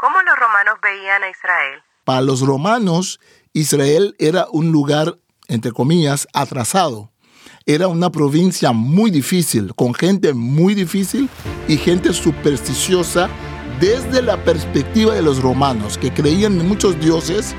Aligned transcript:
¿Cómo 0.00 0.16
los 0.22 0.34
romanos 0.34 0.76
veían 0.82 1.22
a 1.22 1.28
Israel? 1.28 1.82
Para 2.04 2.22
los 2.22 2.40
romanos, 2.40 3.20
Israel 3.52 4.16
era 4.18 4.46
un 4.50 4.72
lugar, 4.72 5.18
entre 5.46 5.72
comillas, 5.72 6.26
atrasado. 6.32 7.10
Era 7.66 7.86
una 7.86 8.10
provincia 8.10 8.72
muy 8.72 9.10
difícil, 9.10 9.74
con 9.74 9.92
gente 9.92 10.32
muy 10.32 10.74
difícil 10.74 11.28
y 11.68 11.76
gente 11.76 12.14
supersticiosa 12.14 13.28
desde 13.78 14.22
la 14.22 14.42
perspectiva 14.42 15.14
de 15.14 15.20
los 15.20 15.42
romanos, 15.42 15.98
que 15.98 16.10
creían 16.10 16.58
en 16.58 16.66
muchos 16.66 16.98
dioses 16.98 17.54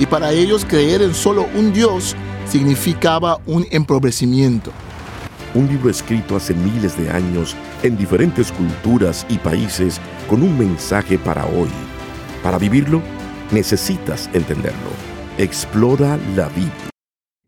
y 0.00 0.06
para 0.06 0.32
ellos 0.32 0.64
creer 0.64 1.00
en 1.00 1.14
solo 1.14 1.46
un 1.54 1.72
dios 1.72 2.16
significaba 2.48 3.38
un 3.46 3.68
empobrecimiento. 3.70 4.72
Un 5.54 5.68
libro 5.68 5.88
escrito 5.88 6.34
hace 6.34 6.52
miles 6.52 6.98
de 6.98 7.08
años 7.10 7.54
en 7.84 7.96
diferentes 7.96 8.50
culturas 8.50 9.24
y 9.28 9.38
países 9.38 10.00
con 10.28 10.42
un 10.42 10.58
mensaje 10.58 11.16
para 11.16 11.46
hoy. 11.46 11.68
Para 12.42 12.58
vivirlo, 12.58 13.00
necesitas 13.52 14.28
entenderlo. 14.32 14.90
Explora 15.38 16.18
la 16.34 16.48
Biblia. 16.48 16.90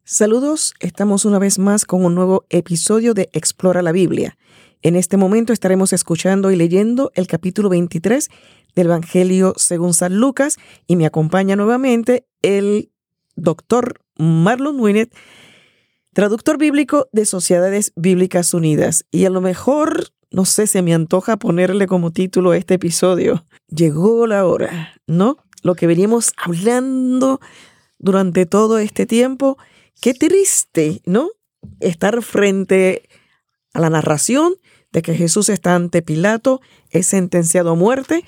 Saludos, 0.05 0.75
estamos 0.79 1.25
una 1.25 1.41
vez 1.41 1.59
más 1.59 1.85
con 1.85 2.05
un 2.05 2.15
nuevo 2.15 2.45
episodio 2.49 3.13
de 3.13 3.29
Explora 3.33 3.83
la 3.83 3.91
Biblia. 3.91 4.39
En 4.83 4.95
este 4.95 5.17
momento 5.17 5.53
estaremos 5.53 5.93
escuchando 5.93 6.53
y 6.53 6.57
leyendo 6.57 7.11
el 7.17 7.27
capítulo 7.27 7.71
23 7.71 8.29
del 8.77 8.87
Evangelio 8.87 9.53
según 9.57 9.95
San 9.95 10.21
Lucas 10.21 10.59
y 10.87 10.95
me 10.95 11.07
acompaña 11.07 11.57
nuevamente 11.57 12.25
el 12.43 12.93
doctor 13.35 14.01
Marlon 14.17 14.79
Winnet, 14.79 15.13
traductor 16.17 16.57
bíblico 16.57 17.11
de 17.13 17.27
Sociedades 17.27 17.93
Bíblicas 17.95 18.55
Unidas. 18.55 19.05
Y 19.11 19.27
a 19.27 19.31
lo 19.31 19.43
mejor, 19.43 20.15
no 20.31 20.47
sé, 20.47 20.67
se 20.67 20.81
me 20.81 20.95
antoja 20.95 21.37
ponerle 21.37 21.87
como 21.87 22.11
título 22.11 22.53
a 22.53 22.57
este 22.57 22.73
episodio. 22.73 23.45
Llegó 23.69 24.27
la 24.27 24.47
hora, 24.47 24.95
¿no? 25.07 25.37
Lo 25.61 25.75
que 25.75 25.87
veníamos 25.87 26.33
hablando 26.43 27.39
durante 27.99 28.47
todo 28.47 28.79
este 28.79 29.05
tiempo. 29.05 29.59
Qué 30.01 30.15
triste, 30.15 31.03
¿no? 31.05 31.29
Estar 31.81 32.23
frente 32.23 33.11
a 33.75 33.81
la 33.81 33.91
narración 33.91 34.55
de 34.93 35.03
que 35.03 35.15
Jesús 35.15 35.51
está 35.51 35.75
ante 35.75 36.01
Pilato, 36.01 36.63
es 36.89 37.09
sentenciado 37.09 37.73
a 37.73 37.75
muerte. 37.75 38.25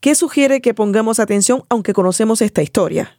¿Qué 0.00 0.14
sugiere 0.14 0.60
que 0.60 0.74
pongamos 0.74 1.20
atención 1.20 1.62
aunque 1.70 1.94
conocemos 1.94 2.42
esta 2.42 2.62
historia? 2.62 3.16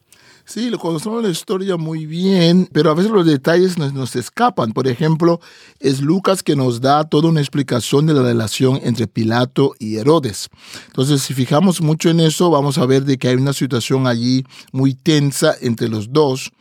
Sí, 0.48 0.70
lo 0.70 0.80
conocemos 0.80 1.22
la 1.22 1.30
historia 1.30 1.76
muy 1.76 2.06
bien, 2.06 2.70
pero 2.72 2.90
a 2.90 2.94
veces 2.94 3.12
los 3.12 3.26
detalles 3.26 3.78
nos, 3.78 3.94
nos, 3.94 4.16
escapan. 4.16 4.72
Por 4.72 4.88
ejemplo, 4.88 5.42
es 5.82 6.00
Lucas 6.00 6.42
que 6.42 6.56
nos 6.56 6.80
da 6.80 7.04
toda 7.04 7.28
una 7.28 7.42
explicación 7.42 8.06
de 8.06 8.14
la 8.14 8.22
relación 8.22 8.80
entre 8.82 9.08
Pilato 9.08 9.76
y 9.78 9.98
Herodes. 9.98 10.48
Entonces, 10.86 11.22
si 11.22 11.34
fijamos 11.34 11.82
mucho 11.82 12.10
en 12.10 12.22
eso, 12.22 12.50
vamos 12.50 12.78
a 12.78 12.86
ver 12.86 13.04
de 13.04 13.18
que 13.18 13.28
hay 13.28 13.36
una 13.36 13.52
situación 13.52 14.08
allí 14.08 14.46
muy 14.72 14.94
tensa 14.94 15.54
entre 15.60 15.90
los 15.90 16.14
dos. 16.14 16.54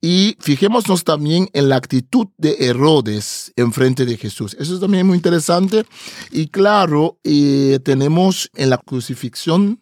Y 0.00 0.36
fijémonos 0.40 1.04
también 1.04 1.48
en 1.52 1.68
la 1.68 1.76
actitud 1.76 2.26
de 2.36 2.56
Herodes 2.58 3.52
en 3.54 3.72
frente 3.72 4.06
de 4.06 4.16
Jesús. 4.16 4.56
Eso 4.58 4.74
es 4.74 4.80
también 4.80 5.06
muy 5.06 5.14
interesante. 5.16 5.84
Y 6.32 6.48
claro, 6.48 7.16
eh, 7.22 7.78
tenemos 7.84 8.50
en 8.56 8.70
la 8.70 8.78
crucifixión 8.78 9.80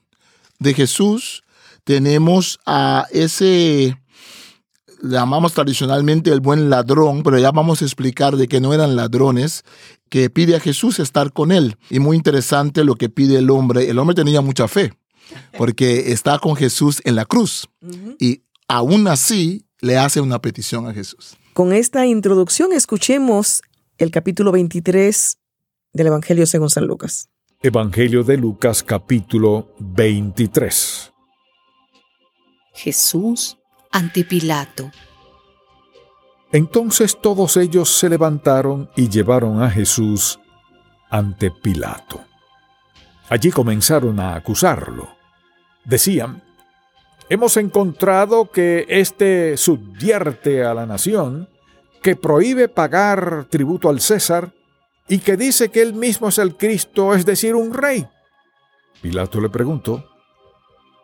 de 0.59 0.75
Jesús, 0.75 1.45
tenemos 1.89 2.61
a 2.67 3.07
ese, 3.13 3.97
llamamos 5.03 5.55
tradicionalmente 5.55 6.31
el 6.31 6.41
buen 6.41 6.69
ladrón, 6.69 7.23
pero 7.23 7.39
ya 7.39 7.51
vamos 7.51 7.81
a 7.81 7.87
explicar 7.87 8.37
de 8.37 8.47
que 8.47 8.61
no 8.61 8.75
eran 8.75 8.95
ladrones, 8.95 9.65
que 10.11 10.29
pide 10.29 10.55
a 10.55 10.61
Jesús 10.61 10.99
estar 10.99 11.33
con 11.33 11.51
él. 11.51 11.79
Y 11.89 11.99
muy 11.99 12.19
interesante 12.19 12.85
lo 12.85 12.97
que 12.97 13.09
pide 13.09 13.39
el 13.39 13.49
hombre. 13.49 13.89
El 13.89 13.99
hombre 13.99 14.15
tenía 14.15 14.43
mucha 14.43 14.69
fe, 14.69 14.93
porque 15.57 16.13
está 16.13 16.39
con 16.39 16.57
Jesús 16.57 17.01
en 17.07 17.15
la 17.15 17.25
cruz. 17.25 17.69
Uh 17.81 17.89
-huh. 17.89 18.17
Y 18.21 18.43
aún 18.69 19.09
así 19.09 19.65
le 19.81 19.97
hace 19.97 20.21
una 20.21 20.43
petición 20.43 20.87
a 20.89 20.93
Jesús. 20.93 21.39
Con 21.55 21.73
esta 21.73 22.05
introducción 22.05 22.75
escuchemos 22.75 23.63
el 23.97 24.11
capítulo 24.11 24.53
23 24.53 25.39
del 25.95 26.07
Evangelio 26.09 26.45
según 26.45 26.69
San 26.69 26.87
Lucas. 26.87 27.31
Evangelio 27.63 28.25
de 28.25 28.37
Lucas 28.37 28.83
capítulo 28.83 29.75
23. 29.79 31.13
Jesús 32.79 33.59
ante 33.91 34.25
Pilato. 34.25 34.93
Entonces 36.53 37.21
todos 37.21 37.57
ellos 37.57 37.91
se 37.91 38.09
levantaron 38.09 38.89
y 38.95 39.09
llevaron 39.09 39.63
a 39.63 39.69
Jesús 39.69 40.39
ante 41.11 41.51
Pilato. 41.51 42.21
Allí 43.29 43.51
comenzaron 43.51 44.21
a 44.21 44.37
acusarlo. 44.37 45.09
Decían, 45.85 46.43
Hemos 47.31 47.59
encontrado 47.59 48.51
que 48.51 48.87
éste 48.89 49.59
subvierte 49.59 50.65
a 50.65 50.73
la 50.73 50.87
nación, 50.87 51.49
que 52.01 52.17
prohíbe 52.17 52.69
pagar 52.69 53.47
tributo 53.51 53.91
al 53.91 54.01
César 54.01 54.55
y 55.09 55.19
que 55.19 55.37
dice 55.37 55.69
que 55.69 55.83
él 55.83 55.93
mismo 55.93 56.29
es 56.29 56.39
el 56.39 56.57
Cristo, 56.57 57.15
es 57.15 57.27
decir, 57.27 57.55
un 57.55 57.75
rey. 57.75 58.07
Pilato 59.03 59.43
le 59.43 59.51
preguntó, 59.51 60.08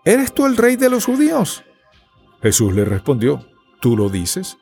¿Eres 0.05 0.35
tú 0.35 0.45
el 0.45 0.57
rey 0.57 0.77
de 0.77 0.91
los 0.91 1.07
judíos? 1.07 1.65
Jesús 2.43 2.75
le 2.75 2.85
respondió, 2.85 3.47
¿tú 3.81 3.97
lo 3.97 4.11
dices? 4.11 4.59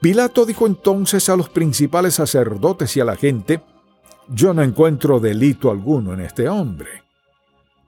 Pilato 0.00 0.46
dijo 0.46 0.66
entonces 0.66 1.28
a 1.28 1.36
los 1.36 1.50
principales 1.50 2.14
sacerdotes 2.14 2.96
y 2.96 3.00
a 3.00 3.04
la 3.04 3.16
gente, 3.16 3.62
yo 4.28 4.54
no 4.54 4.62
encuentro 4.62 5.20
delito 5.20 5.70
alguno 5.70 6.14
en 6.14 6.20
este 6.20 6.48
hombre. 6.48 7.02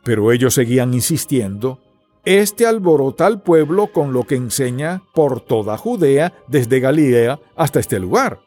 Pero 0.05 0.33
ellos 0.33 0.55
seguían 0.55 0.93
insistiendo, 0.93 1.81
este 2.27 2.67
alborota 2.67 3.27
al 3.27 3.41
pueblo 3.41 3.87
con 3.93 4.13
lo 4.13 4.25
que 4.25 4.35
enseña 4.35 5.03
por 5.15 5.41
toda 5.41 5.79
Judea, 5.79 6.35
desde 6.47 6.81
Galilea 6.81 7.41
hasta 7.55 7.81
este 7.81 7.99
lugar. 7.99 8.41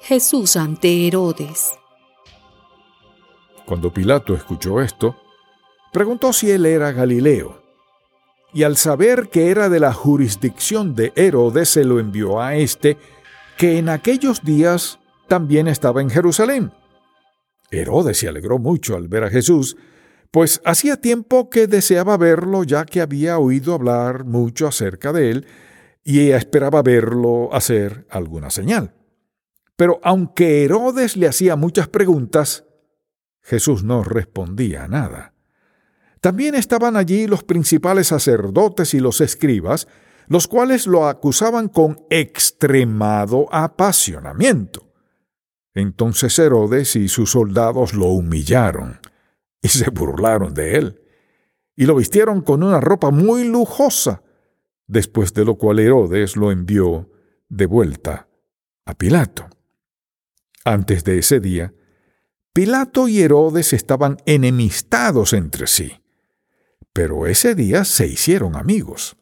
Jesús 0.00 0.56
ante 0.56 1.06
Herodes. 1.06 1.72
Cuando 3.66 3.92
Pilato 3.92 4.34
escuchó 4.34 4.80
esto, 4.80 5.16
preguntó 5.92 6.32
si 6.32 6.50
él 6.50 6.66
era 6.66 6.92
Galileo. 6.92 7.62
Y 8.52 8.64
al 8.64 8.76
saber 8.76 9.28
que 9.28 9.50
era 9.50 9.68
de 9.68 9.80
la 9.80 9.92
jurisdicción 9.92 10.94
de 10.94 11.12
Herodes, 11.14 11.68
se 11.68 11.84
lo 11.84 12.00
envió 12.00 12.40
a 12.40 12.56
éste, 12.56 12.98
que 13.56 13.78
en 13.78 13.88
aquellos 13.88 14.42
días 14.42 14.98
también 15.28 15.68
estaba 15.68 16.00
en 16.00 16.10
Jerusalén. 16.10 16.72
Herodes 17.70 18.18
se 18.18 18.28
alegró 18.28 18.58
mucho 18.58 18.96
al 18.96 19.06
ver 19.06 19.24
a 19.24 19.30
Jesús, 19.30 19.76
pues 20.32 20.60
hacía 20.64 21.00
tiempo 21.00 21.50
que 21.50 21.66
deseaba 21.66 22.16
verlo 22.16 22.64
ya 22.64 22.84
que 22.84 23.00
había 23.00 23.38
oído 23.38 23.74
hablar 23.74 24.24
mucho 24.24 24.66
acerca 24.66 25.12
de 25.12 25.30
él 25.30 25.46
y 26.02 26.30
esperaba 26.30 26.82
verlo 26.82 27.52
hacer 27.52 28.06
alguna 28.10 28.50
señal. 28.50 28.94
Pero 29.76 30.00
aunque 30.02 30.64
Herodes 30.64 31.16
le 31.16 31.28
hacía 31.28 31.56
muchas 31.56 31.88
preguntas, 31.88 32.64
Jesús 33.40 33.82
no 33.82 34.04
respondía 34.04 34.86
nada. 34.88 35.29
También 36.20 36.54
estaban 36.54 36.96
allí 36.96 37.26
los 37.26 37.44
principales 37.44 38.08
sacerdotes 38.08 38.94
y 38.94 39.00
los 39.00 39.20
escribas, 39.20 39.88
los 40.26 40.46
cuales 40.46 40.86
lo 40.86 41.08
acusaban 41.08 41.68
con 41.68 42.04
extremado 42.10 43.46
apasionamiento. 43.50 44.86
Entonces 45.74 46.38
Herodes 46.38 46.94
y 46.96 47.08
sus 47.08 47.30
soldados 47.30 47.94
lo 47.94 48.06
humillaron 48.06 49.00
y 49.62 49.68
se 49.68 49.90
burlaron 49.90 50.54
de 50.54 50.76
él, 50.76 51.02
y 51.76 51.86
lo 51.86 51.94
vistieron 51.94 52.42
con 52.42 52.62
una 52.62 52.80
ropa 52.80 53.10
muy 53.10 53.44
lujosa, 53.44 54.22
después 54.86 55.32
de 55.34 55.44
lo 55.44 55.56
cual 55.56 55.78
Herodes 55.78 56.36
lo 56.36 56.50
envió 56.50 57.10
de 57.48 57.66
vuelta 57.66 58.28
a 58.84 58.94
Pilato. 58.94 59.48
Antes 60.64 61.04
de 61.04 61.18
ese 61.18 61.40
día, 61.40 61.72
Pilato 62.52 63.08
y 63.08 63.20
Herodes 63.20 63.72
estaban 63.72 64.18
enemistados 64.26 65.32
entre 65.32 65.66
sí, 65.66 65.99
pero 66.92 67.26
ese 67.26 67.54
día 67.54 67.84
se 67.84 68.06
hicieron 68.06 68.56
amigos. 68.56 69.16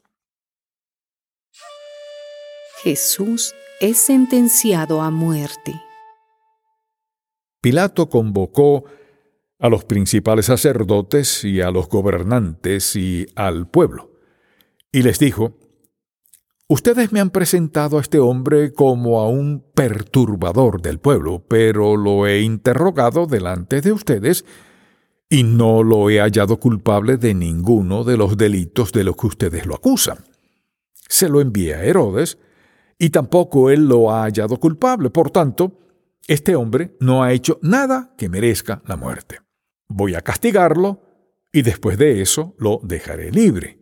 Jesús 2.82 3.55
es 3.81 3.99
sentenciado 3.99 5.03
a 5.03 5.11
muerte. 5.11 5.81
Pilato 7.61 8.09
convocó 8.09 8.85
a 9.59 9.69
los 9.69 9.85
principales 9.85 10.47
sacerdotes 10.47 11.44
y 11.44 11.61
a 11.61 11.70
los 11.70 11.88
gobernantes 11.88 12.94
y 12.94 13.26
al 13.35 13.69
pueblo. 13.69 14.12
Y 14.93 15.03
les 15.03 15.19
dijo, 15.19 15.59
Ustedes 16.70 17.12
me 17.12 17.20
han 17.20 17.31
presentado 17.31 17.97
a 17.97 18.03
este 18.03 18.19
hombre 18.19 18.75
como 18.75 19.20
a 19.20 19.29
un 19.29 19.65
perturbador 19.75 20.82
del 20.82 20.99
pueblo, 20.99 21.43
pero 21.49 21.97
lo 21.97 22.26
he 22.26 22.43
interrogado 22.43 23.26
delante 23.26 23.81
de 23.81 23.91
ustedes 23.91 24.44
y 25.28 25.42
no 25.42 25.82
lo 25.82 26.08
he 26.08 26.20
hallado 26.20 26.58
culpable 26.58 27.16
de 27.16 27.34
ninguno 27.34 28.04
de 28.04 28.16
los 28.16 28.36
delitos 28.36 28.92
de 28.92 29.04
los 29.04 29.16
que 29.16 29.26
ustedes 29.26 29.66
lo 29.66 29.75
acusan. 29.75 30.19
Se 31.08 31.28
lo 31.28 31.40
envié 31.40 31.75
a 31.75 31.84
Herodes 31.84 32.38
y 32.98 33.10
tampoco 33.10 33.70
él 33.70 33.86
lo 33.86 34.10
ha 34.10 34.22
hallado 34.22 34.58
culpable. 34.58 35.10
Por 35.10 35.30
tanto, 35.30 35.78
este 36.26 36.56
hombre 36.56 36.96
no 37.00 37.22
ha 37.22 37.32
hecho 37.32 37.58
nada 37.62 38.14
que 38.16 38.28
merezca 38.28 38.82
la 38.86 38.96
muerte. 38.96 39.40
voy 39.90 40.14
a 40.14 40.20
castigarlo 40.20 41.00
y 41.50 41.62
después 41.62 41.96
de 41.96 42.20
eso 42.20 42.54
lo 42.58 42.81
dejaré 42.82 43.31
libre. 43.31 43.78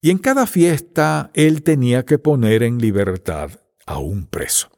Y 0.00 0.10
en 0.10 0.18
cada 0.18 0.46
fiesta 0.46 1.30
él 1.34 1.62
tenía 1.62 2.04
que 2.04 2.18
poner 2.18 2.62
en 2.62 2.78
libertad 2.78 3.50
a 3.86 3.98
un 3.98 4.26
preso. 4.26 4.70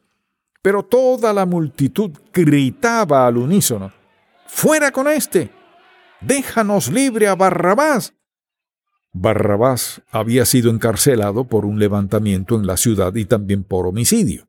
Pero 0.62 0.84
toda 0.84 1.32
la 1.32 1.44
multitud 1.44 2.10
gritaba 2.32 3.26
al 3.26 3.36
unísono, 3.36 3.92
¡Fuera 4.46 4.90
con 4.90 5.08
éste! 5.08 5.50
¡Déjanos 6.26 6.88
libre 6.90 7.28
a 7.28 7.36
Barrabás! 7.36 8.14
Barrabás 9.12 10.02
había 10.10 10.44
sido 10.44 10.70
encarcelado 10.70 11.44
por 11.44 11.64
un 11.64 11.78
levantamiento 11.78 12.56
en 12.56 12.66
la 12.66 12.76
ciudad 12.76 13.14
y 13.14 13.26
también 13.26 13.62
por 13.62 13.86
homicidio. 13.86 14.48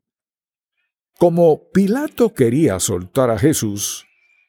Como 1.18 1.70
Pilato 1.70 2.34
quería 2.34 2.80
soltar 2.80 3.30
a 3.30 3.38
Jesús, 3.38 4.06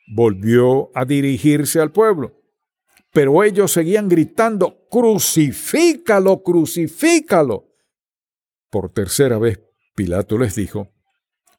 volvió 0.07 0.89
a 0.95 1.05
dirigirse 1.05 1.79
al 1.79 1.91
pueblo. 1.91 2.33
Pero 3.13 3.43
ellos 3.43 3.73
seguían 3.73 4.09
gritando, 4.09 4.87
crucifícalo, 4.89 6.41
crucifícalo. 6.41 7.67
Por 8.71 8.91
tercera 8.91 9.37
vez 9.37 9.59
Pilato 9.95 10.35
les 10.39 10.55
dijo, 10.55 10.89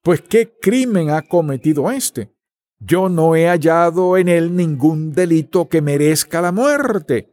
pues 0.02 0.20
¿qué 0.20 0.52
crimen 0.60 1.10
ha 1.10 1.22
cometido 1.22 1.88
éste? 1.92 2.34
Yo 2.80 3.10
no 3.10 3.36
he 3.36 3.46
hallado 3.46 4.16
en 4.16 4.28
él 4.28 4.56
ningún 4.56 5.12
delito 5.12 5.68
que 5.68 5.82
merezca 5.82 6.40
la 6.40 6.50
muerte. 6.50 7.30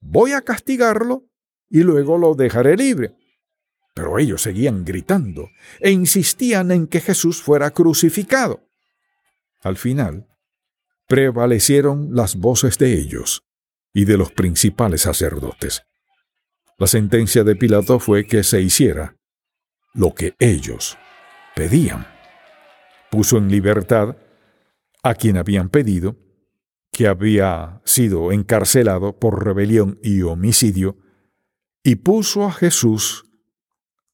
Voy 0.00 0.32
a 0.32 0.42
castigarlo 0.42 1.24
y 1.68 1.84
luego 1.84 2.18
lo 2.18 2.34
dejaré 2.34 2.76
libre. 2.76 3.16
Pero 3.94 4.18
ellos 4.18 4.42
seguían 4.42 4.84
gritando 4.84 5.48
e 5.78 5.92
insistían 5.92 6.72
en 6.72 6.88
que 6.88 7.00
Jesús 7.00 7.40
fuera 7.40 7.70
crucificado. 7.70 8.68
Al 9.60 9.76
final, 9.76 10.26
prevalecieron 11.06 12.14
las 12.14 12.36
voces 12.36 12.76
de 12.78 12.94
ellos 12.94 13.44
y 13.92 14.04
de 14.06 14.16
los 14.16 14.32
principales 14.32 15.02
sacerdotes. 15.02 15.82
La 16.78 16.86
sentencia 16.86 17.44
de 17.44 17.56
Pilato 17.56 18.00
fue 18.00 18.26
que 18.26 18.42
se 18.42 18.60
hiciera 18.60 19.16
lo 19.92 20.14
que 20.14 20.34
ellos 20.38 20.98
pedían. 21.54 22.06
Puso 23.10 23.38
en 23.38 23.50
libertad 23.50 24.16
a 25.02 25.14
quien 25.14 25.36
habían 25.36 25.68
pedido, 25.68 26.16
que 26.92 27.06
había 27.06 27.80
sido 27.84 28.32
encarcelado 28.32 29.18
por 29.18 29.44
rebelión 29.44 29.98
y 30.02 30.22
homicidio, 30.22 30.98
y 31.82 31.96
puso 31.96 32.44
a 32.44 32.52
Jesús 32.52 33.24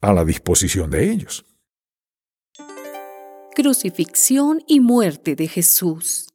a 0.01 0.13
la 0.13 0.25
disposición 0.25 0.91
de 0.91 1.11
ellos. 1.11 1.45
Crucifixión 3.55 4.63
y 4.67 4.81
muerte 4.81 5.35
de 5.35 5.49
Jesús. 5.49 6.29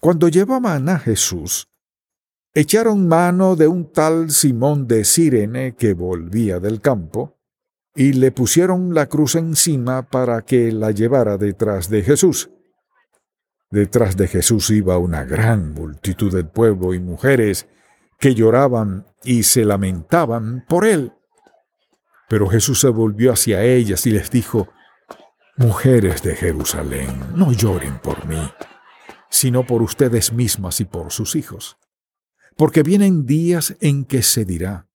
Cuando 0.00 0.28
llevaban 0.28 0.88
a 0.88 0.98
Jesús, 0.98 1.66
echaron 2.54 3.06
mano 3.06 3.56
de 3.56 3.66
un 3.66 3.92
tal 3.92 4.30
Simón 4.30 4.86
de 4.86 5.04
Sirene 5.04 5.74
que 5.74 5.92
volvía 5.92 6.60
del 6.60 6.80
campo, 6.80 7.36
y 7.94 8.12
le 8.12 8.30
pusieron 8.30 8.94
la 8.94 9.08
cruz 9.08 9.34
encima 9.34 10.08
para 10.08 10.42
que 10.42 10.70
la 10.70 10.92
llevara 10.92 11.36
detrás 11.36 11.90
de 11.90 12.02
Jesús. 12.02 12.48
Detrás 13.70 14.16
de 14.16 14.26
Jesús 14.26 14.70
iba 14.70 14.98
una 14.98 15.24
gran 15.24 15.72
multitud 15.72 16.34
del 16.34 16.48
pueblo 16.48 16.92
y 16.92 16.98
mujeres 16.98 17.68
que 18.18 18.34
lloraban 18.34 19.06
y 19.22 19.44
se 19.44 19.64
lamentaban 19.64 20.64
por 20.68 20.84
él. 20.84 21.12
Pero 22.28 22.48
Jesús 22.48 22.80
se 22.80 22.88
volvió 22.88 23.32
hacia 23.32 23.62
ellas 23.62 24.06
y 24.06 24.10
les 24.10 24.30
dijo, 24.30 24.68
Mujeres 25.56 26.22
de 26.22 26.34
Jerusalén, 26.34 27.08
no 27.34 27.52
lloren 27.52 27.98
por 27.98 28.26
mí, 28.26 28.50
sino 29.28 29.66
por 29.66 29.82
ustedes 29.82 30.32
mismas 30.32 30.80
y 30.80 30.84
por 30.84 31.12
sus 31.12 31.36
hijos. 31.36 31.76
Porque 32.56 32.82
vienen 32.82 33.26
días 33.26 33.76
en 33.80 34.04
que 34.04 34.22
se 34.22 34.44
dirá, 34.44 34.86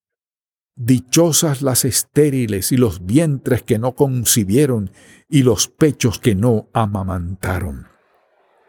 Dichosas 0.78 1.62
las 1.62 1.86
estériles 1.86 2.74
y 2.74 2.78
los 2.78 3.06
vientres 3.06 3.64
que 3.64 3.80
no 3.80 3.96
concibieron 3.96 4.92
y 5.30 5.44
los 5.44 5.70
pechos 5.70 6.20
que 6.20 6.36
no 6.36 6.68
amamantaron. 6.74 7.95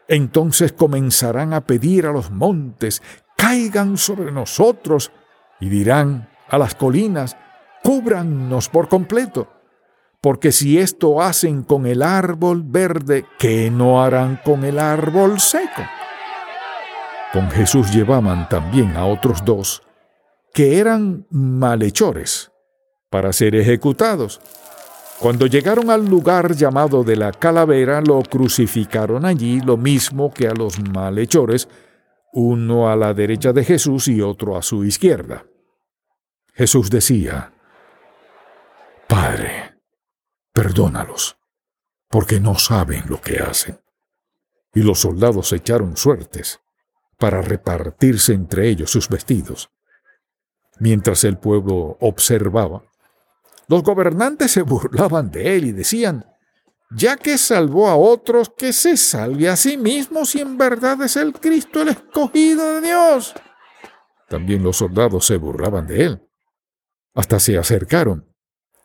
Entonces 0.07 0.73
comenzarán 0.73 1.53
a 1.53 1.61
pedir 1.61 2.05
a 2.05 2.11
los 2.11 2.31
montes, 2.31 3.01
caigan 3.35 3.97
sobre 3.97 4.31
nosotros, 4.31 5.11
y 5.59 5.69
dirán 5.69 6.29
a 6.49 6.57
las 6.57 6.75
colinas, 6.75 7.35
cúbrannos 7.83 8.69
por 8.69 8.87
completo. 8.87 9.49
Porque 10.21 10.51
si 10.51 10.77
esto 10.79 11.21
hacen 11.21 11.63
con 11.63 11.85
el 11.85 12.01
árbol 12.01 12.63
verde, 12.63 13.25
¿qué 13.37 13.69
no 13.69 14.03
harán 14.03 14.39
con 14.43 14.63
el 14.63 14.79
árbol 14.79 15.39
seco? 15.39 15.83
Con 17.33 17.51
Jesús 17.51 17.93
llevaban 17.93 18.49
también 18.49 18.95
a 18.95 19.05
otros 19.05 19.43
dos, 19.45 19.83
que 20.53 20.79
eran 20.79 21.27
malhechores, 21.29 22.51
para 23.09 23.31
ser 23.33 23.55
ejecutados. 23.55 24.41
Cuando 25.19 25.47
llegaron 25.47 25.89
al 25.89 26.05
lugar 26.05 26.55
llamado 26.55 27.03
de 27.03 27.15
la 27.15 27.31
calavera, 27.31 28.01
lo 28.01 28.21
crucificaron 28.21 29.25
allí, 29.25 29.59
lo 29.61 29.75
mismo 29.75 30.31
que 30.31 30.47
a 30.47 30.53
los 30.53 30.79
malhechores, 30.79 31.67
uno 32.33 32.89
a 32.89 32.95
la 32.95 33.15
derecha 33.15 33.51
de 33.51 33.63
Jesús 33.63 34.07
y 34.09 34.21
otro 34.21 34.57
a 34.57 34.61
su 34.61 34.85
izquierda. 34.85 35.45
Jesús 36.53 36.91
decía, 36.91 37.51
Padre, 39.07 39.79
perdónalos, 40.53 41.37
porque 42.09 42.39
no 42.39 42.55
saben 42.55 43.03
lo 43.07 43.19
que 43.19 43.37
hacen. 43.37 43.79
Y 44.75 44.81
los 44.81 44.99
soldados 44.99 45.51
echaron 45.51 45.97
suertes 45.97 46.61
para 47.17 47.41
repartirse 47.41 48.33
entre 48.33 48.69
ellos 48.69 48.91
sus 48.91 49.09
vestidos. 49.09 49.71
Mientras 50.79 51.23
el 51.23 51.39
pueblo 51.39 51.97
observaba, 52.01 52.83
los 53.67 53.83
gobernantes 53.83 54.51
se 54.51 54.61
burlaban 54.61 55.29
de 55.29 55.55
él 55.55 55.65
y 55.65 55.71
decían, 55.71 56.25
ya 56.89 57.17
que 57.17 57.37
salvó 57.37 57.89
a 57.89 57.97
otros, 57.97 58.51
que 58.55 58.71
se 58.71 58.95
salve 58.95 59.49
a 59.49 59.55
sí 59.55 59.77
mismo 59.77 60.25
si 60.25 60.39
en 60.39 60.57
verdad 60.57 61.01
es 61.03 61.17
el 61.17 61.33
Cristo 61.33 61.81
el 61.81 61.89
escogido 61.89 62.75
de 62.75 62.87
Dios. 62.87 63.33
También 64.29 64.63
los 64.63 64.77
soldados 64.77 65.25
se 65.25 65.37
burlaban 65.37 65.87
de 65.87 66.03
él. 66.03 66.29
Hasta 67.13 67.39
se 67.39 67.57
acercaron 67.57 68.33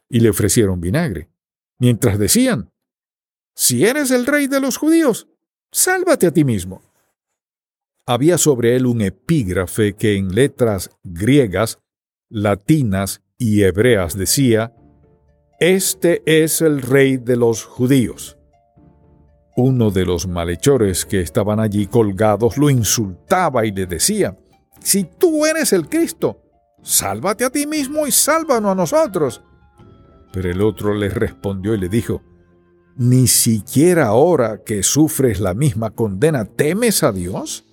y 0.09 0.21
le 0.21 0.31
ofrecieron 0.31 0.81
vinagre, 0.81 1.31
mientras 1.79 2.19
decían, 2.19 2.73
si 3.55 3.85
eres 3.85 4.11
el 4.11 4.27
rey 4.27 4.47
de 4.47 4.61
los 4.61 4.79
judíos, 4.79 5.29
sálvate 5.71 6.27
a 6.27 6.33
ti 6.33 6.45
mismo. 6.45 6.83
Había 8.07 8.39
sobre 8.39 8.75
él 8.75 8.87
un 8.87 9.01
epígrafe 9.01 9.95
que 9.95 10.17
en 10.17 10.35
letras 10.35 10.91
griegas, 11.03 11.79
latinas 12.33 13.23
y 13.37 13.63
hebreas 13.63 14.17
decía, 14.17 14.75
Este 15.61 16.23
es 16.25 16.63
el 16.63 16.81
rey 16.81 17.19
de 17.19 17.37
los 17.37 17.63
judíos. 17.63 18.39
Uno 19.55 19.91
de 19.91 20.07
los 20.07 20.27
malhechores 20.27 21.05
que 21.05 21.21
estaban 21.21 21.61
allí 21.61 21.87
colgados 21.87 22.57
lo 22.57 22.71
insultaba 22.71 23.67
y 23.67 23.73
le 23.73 23.85
decía, 23.85 24.39
Si 24.81 25.05
tú 25.05 25.45
eres 25.45 25.75
el 25.75 25.91
Cristo, 25.91 26.41
sálvate 26.83 27.45
a 27.45 27.51
ti 27.51 27.67
mismo 27.67 28.07
y 28.07 28.11
sálvanos 28.11 28.73
a 28.73 28.77
nosotros. 28.77 29.43
Pero 30.33 30.51
el 30.51 30.63
otro 30.63 30.95
le 30.95 31.11
respondió 31.11 31.75
y 31.75 31.79
le 31.79 31.91
dijo, 31.91 32.23
Ni 32.97 33.27
siquiera 33.27 34.07
ahora 34.07 34.63
que 34.65 34.83
sufres 34.83 35.39
la 35.39 35.53
misma 35.53 35.91
condena 35.91 36.47
temes 36.47 37.03
a 37.03 37.13
Dios. 37.13 37.67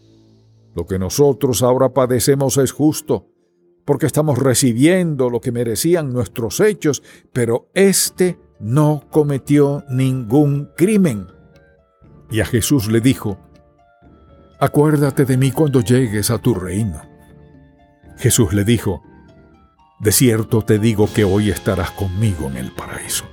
Lo 0.75 0.85
que 0.85 0.99
nosotros 0.99 1.63
ahora 1.63 1.93
padecemos 1.93 2.57
es 2.57 2.73
justo 2.73 3.29
porque 3.89 4.05
estamos 4.05 4.37
recibiendo 4.37 5.31
lo 5.31 5.41
que 5.41 5.51
merecían 5.51 6.13
nuestros 6.13 6.59
hechos, 6.59 7.01
pero 7.33 7.71
éste 7.73 8.37
no 8.59 9.01
cometió 9.09 9.83
ningún 9.89 10.69
crimen. 10.77 11.25
Y 12.29 12.41
a 12.41 12.45
Jesús 12.45 12.87
le 12.87 13.01
dijo, 13.01 13.39
Acuérdate 14.59 15.25
de 15.25 15.37
mí 15.37 15.51
cuando 15.51 15.81
llegues 15.81 16.29
a 16.29 16.37
tu 16.37 16.53
reino. 16.53 17.01
Jesús 18.19 18.53
le 18.53 18.63
dijo, 18.63 19.01
De 19.99 20.11
cierto 20.11 20.61
te 20.61 20.77
digo 20.77 21.11
que 21.11 21.23
hoy 21.23 21.49
estarás 21.49 21.89
conmigo 21.89 22.47
en 22.47 22.57
el 22.57 22.71
paraíso. 22.71 23.25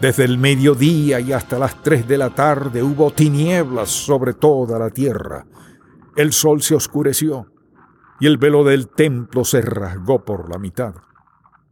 Desde 0.00 0.22
el 0.22 0.38
mediodía 0.38 1.18
y 1.18 1.32
hasta 1.32 1.58
las 1.58 1.82
tres 1.82 2.06
de 2.06 2.18
la 2.18 2.30
tarde 2.30 2.84
hubo 2.84 3.10
tinieblas 3.10 3.90
sobre 3.90 4.34
toda 4.34 4.78
la 4.78 4.90
tierra. 4.90 5.44
El 6.14 6.32
sol 6.32 6.62
se 6.62 6.76
oscureció 6.76 7.48
y 8.20 8.26
el 8.26 8.38
velo 8.38 8.64
del 8.64 8.88
templo 8.88 9.44
se 9.44 9.60
rasgó 9.60 10.24
por 10.24 10.50
la 10.50 10.58
mitad. 10.58 10.94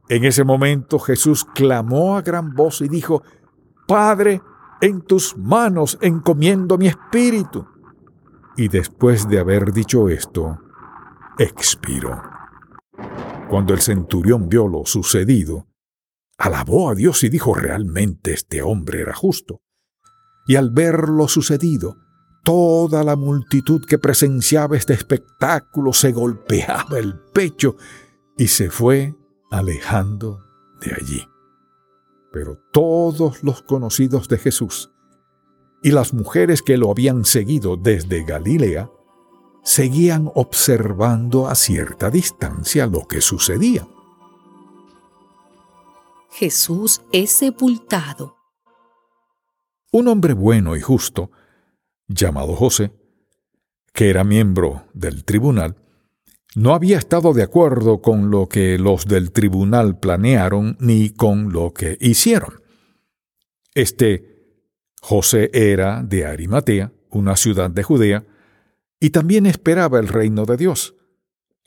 En 0.09 0.25
ese 0.25 0.45
momento 0.45 0.99
Jesús 0.99 1.45
clamó 1.45 2.17
a 2.17 2.23
gran 2.23 2.55
voz 2.55 2.81
y 2.83 2.89
dijo, 2.89 3.23
Padre, 3.87 4.43
en 4.81 5.03
tus 5.03 5.37
manos 5.37 5.99
encomiendo 6.01 6.77
mi 6.77 6.89
espíritu. 6.89 7.67
Y 8.57 8.69
después 8.69 9.29
de 9.29 9.41
haber 9.41 9.73
dicho 9.73 10.09
esto, 10.09 10.59
expiró. 11.39 12.23
Cuando 13.49 13.73
el 13.73 13.81
centurión 13.81 14.49
vio 14.49 14.69
lo 14.69 14.85
sucedido, 14.85 15.67
alabó 16.39 16.91
a 16.91 16.95
Dios 16.95 17.25
y 17.25 17.29
dijo, 17.29 17.55
realmente 17.55 18.33
este 18.33 18.63
hombre 18.63 19.01
era 19.01 19.15
justo. 19.15 19.63
Y 20.47 20.57
al 20.57 20.71
ver 20.71 21.09
lo 21.09 21.29
sucedido, 21.29 21.97
Toda 22.45 23.03
la 23.03 23.17
multitud 23.17 23.85
que 23.87 23.99
presenciaba 23.99 24.77
este 24.77 24.93
espectáculo 24.93 25.93
se 25.93 26.13
golpeaba 26.13 26.99
el 26.99 27.19
pecho 27.19 27.77
y 28.37 28.49
se 28.49 28.71
fue 28.71 29.15
alejando 29.51 30.45
de 30.81 30.93
allí. 30.93 31.27
Pero 32.33 32.59
todos 32.71 33.43
los 33.43 33.63
conocidos 33.63 34.29
de 34.29 34.39
Jesús 34.39 34.91
y 35.83 35.91
las 35.91 36.13
mujeres 36.13 36.61
que 36.63 36.77
lo 36.77 36.91
habían 36.91 37.25
seguido 37.25 37.77
desde 37.77 38.25
Galilea 38.25 38.91
seguían 39.63 40.31
observando 40.35 41.49
a 41.49 41.55
cierta 41.55 42.11
distancia 42.11 42.87
lo 42.87 43.07
que 43.07 43.21
sucedía. 43.21 43.87
Jesús 46.31 47.01
es 47.13 47.31
sepultado. 47.33 48.37
Un 49.93 50.09
hombre 50.09 50.35
bueno 50.35 50.75
y 50.77 50.81
justo, 50.81 51.31
llamado 52.08 52.54
José, 52.56 52.92
que 53.92 54.11
era 54.11 54.25
miembro 54.25 54.87
del 54.92 55.25
tribunal, 55.25 55.76
no 56.54 56.75
había 56.75 56.99
estado 56.99 57.32
de 57.32 57.42
acuerdo 57.42 58.00
con 58.00 58.30
lo 58.30 58.49
que 58.49 58.78
los 58.78 59.06
del 59.06 59.32
tribunal 59.32 59.99
planearon 59.99 60.76
ni 60.80 61.11
con 61.11 61.52
lo 61.52 61.73
que 61.73 61.96
hicieron. 62.00 62.62
Este 63.75 64.34
José 65.00 65.50
era 65.52 66.02
de 66.02 66.25
Arimatea, 66.25 66.92
una 67.11 67.37
ciudad 67.37 67.70
de 67.70 67.82
Judea, 67.82 68.25
y 69.00 69.11
también 69.11 69.46
esperaba 69.46 69.99
el 69.99 70.08
reino 70.08 70.46
de 70.46 70.56
Dios. 70.56 70.94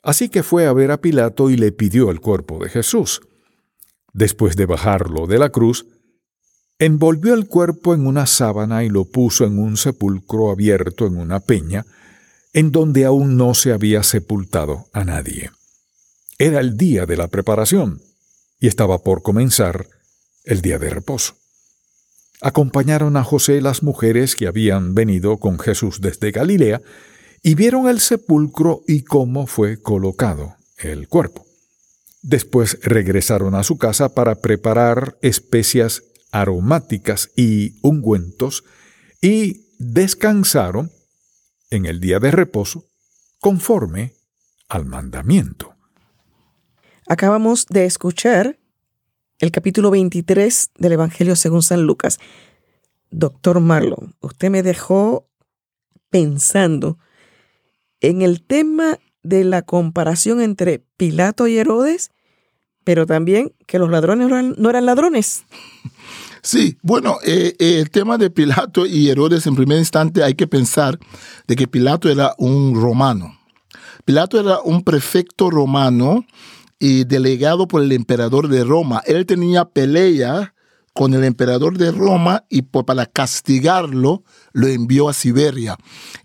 Así 0.02 0.28
que 0.28 0.42
fue 0.42 0.66
a 0.66 0.72
ver 0.72 0.90
a 0.90 1.00
Pilato 1.00 1.50
y 1.50 1.56
le 1.56 1.70
pidió 1.70 2.10
el 2.10 2.20
cuerpo 2.20 2.58
de 2.62 2.70
Jesús. 2.70 3.20
Después 4.12 4.56
de 4.56 4.66
bajarlo 4.66 5.26
de 5.26 5.38
la 5.38 5.50
cruz, 5.50 5.86
envolvió 6.78 7.34
el 7.34 7.46
cuerpo 7.46 7.94
en 7.94 8.06
una 8.06 8.26
sábana 8.26 8.84
y 8.84 8.88
lo 8.88 9.04
puso 9.04 9.44
en 9.44 9.58
un 9.58 9.76
sepulcro 9.76 10.50
abierto 10.50 11.06
en 11.06 11.16
una 11.16 11.40
peña, 11.40 11.84
en 12.52 12.72
donde 12.72 13.04
aún 13.04 13.36
no 13.36 13.54
se 13.54 13.72
había 13.72 14.02
sepultado 14.02 14.86
a 14.92 15.04
nadie. 15.04 15.50
Era 16.38 16.60
el 16.60 16.76
día 16.76 17.04
de 17.04 17.16
la 17.16 17.28
preparación 17.28 18.00
y 18.60 18.68
estaba 18.68 18.98
por 18.98 19.22
comenzar 19.22 19.86
el 20.44 20.62
día 20.62 20.78
de 20.78 20.90
reposo. 20.90 21.34
Acompañaron 22.40 23.16
a 23.16 23.24
José 23.24 23.60
las 23.60 23.82
mujeres 23.82 24.36
que 24.36 24.46
habían 24.46 24.94
venido 24.94 25.38
con 25.38 25.58
Jesús 25.58 26.00
desde 26.00 26.30
Galilea 26.30 26.80
y 27.42 27.54
vieron 27.56 27.88
el 27.88 27.98
sepulcro 27.98 28.82
y 28.86 29.02
cómo 29.02 29.48
fue 29.48 29.82
colocado 29.82 30.54
el 30.78 31.08
cuerpo. 31.08 31.44
Después 32.22 32.78
regresaron 32.82 33.54
a 33.54 33.64
su 33.64 33.78
casa 33.78 34.14
para 34.14 34.36
preparar 34.36 35.16
especias 35.22 36.02
aromáticas 36.30 37.30
y 37.36 37.78
ungüentos 37.82 38.64
y 39.20 39.66
descansaron 39.78 40.90
en 41.70 41.86
el 41.86 42.00
día 42.00 42.18
de 42.18 42.30
reposo 42.30 42.88
conforme 43.40 44.14
al 44.68 44.84
mandamiento. 44.84 45.74
Acabamos 47.06 47.66
de 47.66 47.84
escuchar 47.84 48.58
el 49.38 49.50
capítulo 49.50 49.90
23 49.90 50.72
del 50.76 50.92
Evangelio 50.92 51.36
según 51.36 51.62
San 51.62 51.82
Lucas. 51.82 52.18
Doctor 53.10 53.60
Marlon, 53.60 54.16
usted 54.20 54.50
me 54.50 54.62
dejó 54.62 55.28
pensando 56.10 56.98
en 58.00 58.22
el 58.22 58.42
tema 58.44 58.98
de 59.22 59.44
la 59.44 59.62
comparación 59.62 60.40
entre 60.40 60.80
Pilato 60.96 61.46
y 61.46 61.58
Herodes, 61.58 62.10
pero 62.88 63.04
también 63.04 63.52
que 63.66 63.78
los 63.78 63.90
ladrones 63.90 64.30
no 64.30 64.70
eran, 64.70 64.86
ladrones. 64.86 65.44
Sí, 66.40 66.78
bueno, 66.80 67.18
eh, 67.22 67.54
eh, 67.58 67.80
el 67.80 67.90
tema 67.90 68.16
de 68.16 68.30
Pilato 68.30 68.86
y 68.86 69.10
Herodes 69.10 69.46
en 69.46 69.56
primer 69.56 69.76
instante 69.76 70.24
hay 70.24 70.32
que 70.32 70.46
pensar 70.46 70.98
de 71.46 71.54
que 71.54 71.68
Pilato 71.68 72.08
era 72.08 72.34
un 72.38 72.80
romano. 72.80 73.38
Pilato 74.06 74.40
era 74.40 74.60
un 74.60 74.84
prefecto 74.84 75.50
romano 75.50 76.24
y 76.78 77.04
delegado 77.04 77.68
por 77.68 77.82
el 77.82 77.92
emperador 77.92 78.48
de 78.48 78.64
Roma. 78.64 79.02
Él 79.04 79.26
tenía 79.26 79.66
pelea 79.66 80.54
con 80.94 81.12
el 81.12 81.24
emperador 81.24 81.76
de 81.76 81.92
Roma 81.92 82.46
y 82.48 82.62
para 82.62 83.04
castigarlo 83.04 84.22
lo 84.52 84.66
envió 84.66 85.10
a 85.10 85.12
Siberia. 85.12 85.76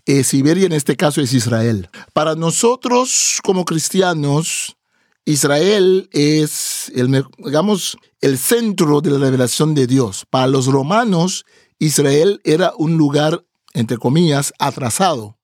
Eh, 0.06 0.24
Siberia 0.24 0.64
en 0.64 0.72
este 0.72 0.96
caso 0.96 1.20
es 1.20 1.34
Israel. 1.34 1.90
Para 2.14 2.36
nosotros 2.36 3.40
como 3.42 3.66
cristianos, 3.66 4.78
Israel 5.24 6.08
es 6.12 6.92
el, 6.94 7.24
digamos, 7.38 7.96
el 8.20 8.38
centro 8.38 9.00
de 9.00 9.10
la 9.10 9.18
revelación 9.18 9.74
de 9.74 9.86
Dios. 9.86 10.26
Para 10.28 10.46
los 10.46 10.66
romanos, 10.66 11.46
Israel 11.78 12.40
era 12.44 12.72
un 12.76 12.96
lugar, 12.96 13.44
entre 13.72 13.96
comillas, 13.96 14.52
atrasado 14.58 15.36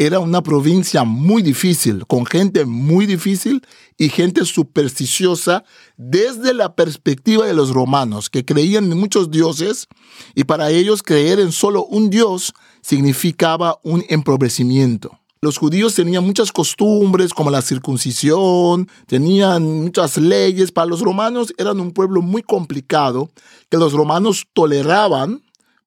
era 0.00 0.18
una 0.18 0.42
provincia 0.42 1.04
muy 1.04 1.42
difícil, 1.42 2.06
con 2.06 2.24
gente 2.24 2.64
muy 2.64 3.04
difícil 3.04 3.60
y 3.98 4.08
gente 4.08 4.46
supersticiosa 4.46 5.62
desde 5.98 6.54
la 6.54 6.74
perspectiva 6.74 7.44
de 7.44 7.52
los 7.52 7.74
romanos, 7.74 8.30
que 8.30 8.46
creían 8.46 8.90
en 8.90 8.98
muchos 8.98 9.30
dioses 9.30 9.88
y 10.34 10.44
para 10.44 10.70
ellos 10.70 11.02
creer 11.02 11.38
en 11.38 11.52
solo 11.52 11.84
un 11.84 12.08
dios 12.08 12.54
significaba 12.80 13.78
un 13.82 14.02
empobrecimiento. 14.08 15.20
Los 15.42 15.56
judíos 15.56 15.94
tenían 15.94 16.26
muchas 16.26 16.52
costumbres 16.52 17.32
como 17.32 17.50
la 17.50 17.62
circuncisión, 17.62 18.90
tenían 19.06 19.62
muchas 19.84 20.18
leyes. 20.18 20.70
Para 20.70 20.88
los 20.88 21.00
romanos 21.00 21.54
eran 21.56 21.80
un 21.80 21.92
pueblo 21.92 22.20
muy 22.20 22.42
complicado 22.42 23.30
que 23.70 23.78
los 23.78 23.94
romanos 23.94 24.46
toleraban 24.52 25.42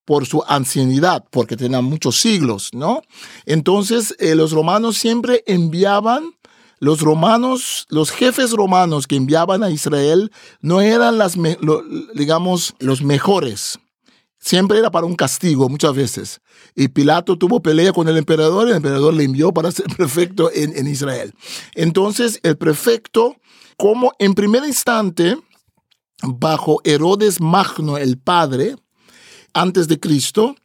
por 0.06 0.26
su 0.26 0.44
ancianidad, 0.48 1.24
porque 1.30 1.56
tenían 1.56 1.86
muchos 1.86 2.20
siglos, 2.20 2.72
¿no? 2.74 3.04
Entonces, 3.46 4.16
eh, 4.18 4.34
los 4.34 4.54
romanos 4.54 4.98
siempre 4.98 5.44
enviaban, 5.46 6.34
los 6.80 7.02
romanos, 7.02 7.86
los 7.90 8.10
jefes 8.10 8.54
romanos 8.54 9.06
que 9.06 9.18
enviaban 9.18 9.62
a 9.62 9.70
Israel 9.70 10.32
no 10.62 10.82
eran 10.82 11.20
las, 11.20 11.38
digamos, 12.16 12.74
los 12.80 13.04
mejores. 13.04 13.78
Siempre 14.44 14.78
era 14.78 14.92
para 14.92 15.06
un 15.06 15.16
castigo, 15.16 15.70
muchas 15.70 15.96
veces. 15.96 16.42
Y 16.76 16.90
Pilato 16.90 17.38
tuvo 17.38 17.62
pelea 17.62 17.94
con 17.94 18.10
el 18.10 18.18
emperador 18.18 18.68
y 18.68 18.72
el 18.72 18.78
emperador 18.78 19.14
le 19.14 19.24
envió 19.24 19.54
para 19.54 19.72
ser 19.72 19.86
prefecto 19.98 20.52
en, 20.54 20.76
en 20.76 20.86
Israel. 20.86 21.34
Entonces, 21.76 22.42
el 22.44 22.58
prefecto, 22.58 23.38
como 23.78 24.12
en 24.20 24.34
primer 24.34 24.66
instante, 24.66 25.38
bajo 26.22 26.82
Herodes 26.84 27.40
Magno, 27.40 27.98
el 27.98 28.18
padre, 28.18 28.76
antes 29.54 29.88
de 29.88 30.02
Cristo, 30.02 30.58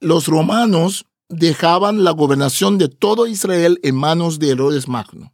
los 0.00 0.26
romanos 0.26 1.04
dejaban 1.28 2.04
la 2.04 2.12
gobernación 2.12 2.78
de 2.78 2.88
todo 2.88 3.26
Israel 3.26 3.78
en 3.82 3.94
manos 3.94 4.38
de 4.38 4.52
Herodes 4.52 4.88
Magno. 4.88 5.32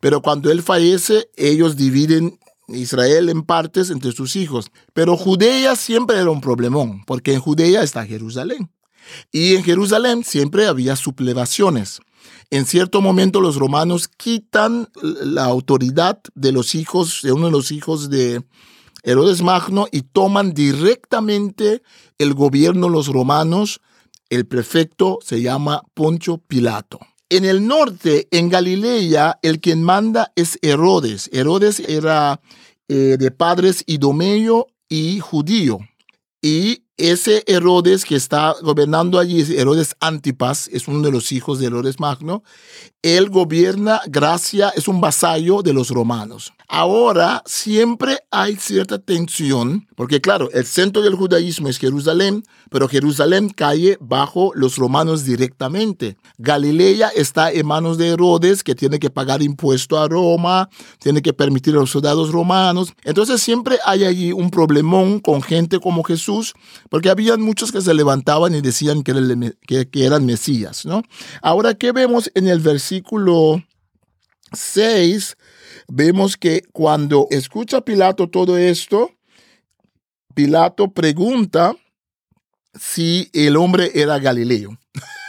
Pero 0.00 0.20
cuando 0.20 0.52
él 0.52 0.62
fallece, 0.62 1.30
ellos 1.36 1.76
dividen 1.76 2.38
Israel 2.74 3.28
en 3.28 3.42
partes 3.42 3.90
entre 3.90 4.12
sus 4.12 4.36
hijos. 4.36 4.70
Pero 4.92 5.16
Judea 5.16 5.76
siempre 5.76 6.18
era 6.18 6.30
un 6.30 6.40
problemón, 6.40 7.04
porque 7.06 7.34
en 7.34 7.40
Judea 7.40 7.82
está 7.82 8.06
Jerusalén. 8.06 8.70
Y 9.30 9.56
en 9.56 9.64
Jerusalén 9.64 10.24
siempre 10.24 10.66
había 10.66 10.96
sublevaciones. 10.96 12.00
En 12.50 12.66
cierto 12.66 13.00
momento 13.00 13.40
los 13.40 13.56
romanos 13.56 14.08
quitan 14.08 14.88
la 15.02 15.44
autoridad 15.44 16.20
de 16.34 16.52
los 16.52 16.74
hijos, 16.74 17.20
de 17.22 17.32
uno 17.32 17.46
de 17.46 17.52
los 17.52 17.72
hijos 17.72 18.10
de 18.10 18.44
Herodes 19.02 19.42
Magno 19.42 19.86
y 19.90 20.02
toman 20.02 20.52
directamente 20.52 21.82
el 22.18 22.34
gobierno 22.34 22.88
los 22.88 23.08
romanos. 23.08 23.80
El 24.28 24.46
prefecto 24.46 25.18
se 25.22 25.42
llama 25.42 25.82
Poncho 25.94 26.38
Pilato. 26.38 27.00
En 27.32 27.46
el 27.46 27.66
norte, 27.66 28.28
en 28.30 28.50
Galilea, 28.50 29.38
el 29.40 29.58
quien 29.58 29.82
manda 29.82 30.30
es 30.36 30.58
Herodes. 30.60 31.30
Herodes 31.32 31.80
era 31.80 32.42
eh, 32.88 33.16
de 33.18 33.30
padres 33.30 33.84
idomeo 33.86 34.66
y 34.86 35.18
judío. 35.18 35.78
Y 36.42 36.82
ese 36.98 37.42
Herodes 37.46 38.04
que 38.04 38.16
está 38.16 38.54
gobernando 38.60 39.18
allí, 39.18 39.40
Herodes 39.56 39.96
Antipas, 39.98 40.68
es 40.74 40.86
uno 40.88 41.00
de 41.00 41.10
los 41.10 41.32
hijos 41.32 41.58
de 41.58 41.68
Herodes 41.68 41.98
Magno. 41.98 42.42
Él 43.00 43.30
gobierna 43.30 44.02
Gracia, 44.08 44.68
es 44.76 44.86
un 44.86 45.00
vasallo 45.00 45.62
de 45.62 45.72
los 45.72 45.88
romanos. 45.88 46.52
Ahora 46.74 47.42
siempre 47.44 48.20
hay 48.30 48.56
cierta 48.56 48.98
tensión, 48.98 49.86
porque 49.94 50.22
claro, 50.22 50.48
el 50.52 50.64
centro 50.64 51.02
del 51.02 51.14
judaísmo 51.14 51.68
es 51.68 51.76
Jerusalén, 51.76 52.44
pero 52.70 52.88
Jerusalén 52.88 53.50
cae 53.50 53.98
bajo 54.00 54.52
los 54.54 54.78
romanos 54.78 55.26
directamente. 55.26 56.16
Galilea 56.38 57.10
está 57.10 57.52
en 57.52 57.66
manos 57.66 57.98
de 57.98 58.08
Herodes, 58.08 58.64
que 58.64 58.74
tiene 58.74 58.98
que 58.98 59.10
pagar 59.10 59.42
impuesto 59.42 59.98
a 59.98 60.08
Roma, 60.08 60.70
tiene 60.98 61.20
que 61.20 61.34
permitir 61.34 61.74
a 61.74 61.80
los 61.80 61.90
soldados 61.90 62.32
romanos. 62.32 62.94
Entonces 63.04 63.42
siempre 63.42 63.78
hay 63.84 64.04
allí 64.04 64.32
un 64.32 64.48
problemón 64.48 65.20
con 65.20 65.42
gente 65.42 65.78
como 65.78 66.02
Jesús, 66.02 66.54
porque 66.88 67.10
habían 67.10 67.42
muchos 67.42 67.70
que 67.70 67.82
se 67.82 67.92
levantaban 67.92 68.54
y 68.54 68.62
decían 68.62 69.02
que, 69.02 69.12
eran 69.92 70.24
Mesías, 70.24 70.86
¿no? 70.86 71.02
Ahora, 71.42 71.74
¿qué 71.74 71.92
vemos 71.92 72.30
en 72.34 72.48
el 72.48 72.60
versículo 72.60 73.62
6? 74.54 75.36
Vemos 75.94 76.38
que 76.38 76.62
cuando 76.72 77.26
escucha 77.30 77.82
Pilato 77.82 78.28
todo 78.28 78.56
esto, 78.56 79.10
Pilato 80.34 80.90
pregunta 80.90 81.76
si 82.74 83.28
el 83.34 83.56
hombre 83.56 83.92
era 83.94 84.18
Galileo. 84.18 84.78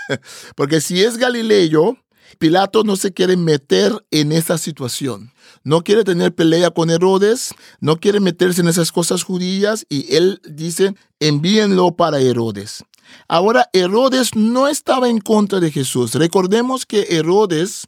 Porque 0.55 0.79
si 0.79 1.03
es 1.03 1.17
galileo, 1.17 1.97
Pilato 2.39 2.85
no 2.85 2.95
se 2.95 3.11
quiere 3.13 3.35
meter 3.35 3.91
en 4.09 4.31
esa 4.31 4.57
situación. 4.57 5.33
No 5.65 5.83
quiere 5.83 6.05
tener 6.05 6.33
pelea 6.33 6.71
con 6.71 6.89
Herodes, 6.89 7.53
no 7.81 7.97
quiere 7.97 8.21
meterse 8.21 8.61
en 8.61 8.69
esas 8.69 8.93
cosas 8.93 9.23
judías 9.23 9.85
y 9.89 10.15
él 10.15 10.41
dice, 10.49 10.95
envíenlo 11.19 11.95
para 11.97 12.19
Herodes. 12.19 12.85
Ahora, 13.27 13.69
Herodes 13.73 14.35
no 14.35 14.69
estaba 14.69 15.09
en 15.09 15.19
contra 15.19 15.59
de 15.59 15.71
Jesús. 15.71 16.15
Recordemos 16.15 16.85
que 16.85 17.07
Herodes, 17.09 17.85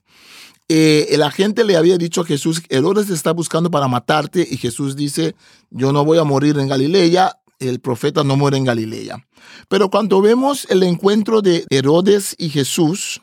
eh, 0.68 1.16
la 1.18 1.32
gente 1.32 1.64
le 1.64 1.78
había 1.78 1.98
dicho 1.98 2.22
a 2.22 2.26
Jesús, 2.26 2.64
Herodes 2.70 3.10
está 3.10 3.32
buscando 3.32 3.70
para 3.70 3.88
matarte 3.88 4.48
y 4.50 4.58
Jesús 4.58 4.96
dice, 4.96 5.36
yo 5.70 5.92
no 5.92 6.04
voy 6.04 6.18
a 6.18 6.24
morir 6.24 6.58
en 6.58 6.68
Galilea, 6.68 7.40
el 7.60 7.80
profeta 7.80 8.24
no 8.24 8.36
muere 8.36 8.58
en 8.58 8.66
Galilea. 8.66 9.26
Pero 9.70 9.90
cuando 9.90 10.22
vemos 10.22 10.68
el 10.70 10.84
encuentro 10.84 11.42
de 11.42 11.66
Herodes 11.70 12.36
y 12.38 12.50
Jesús, 12.50 13.22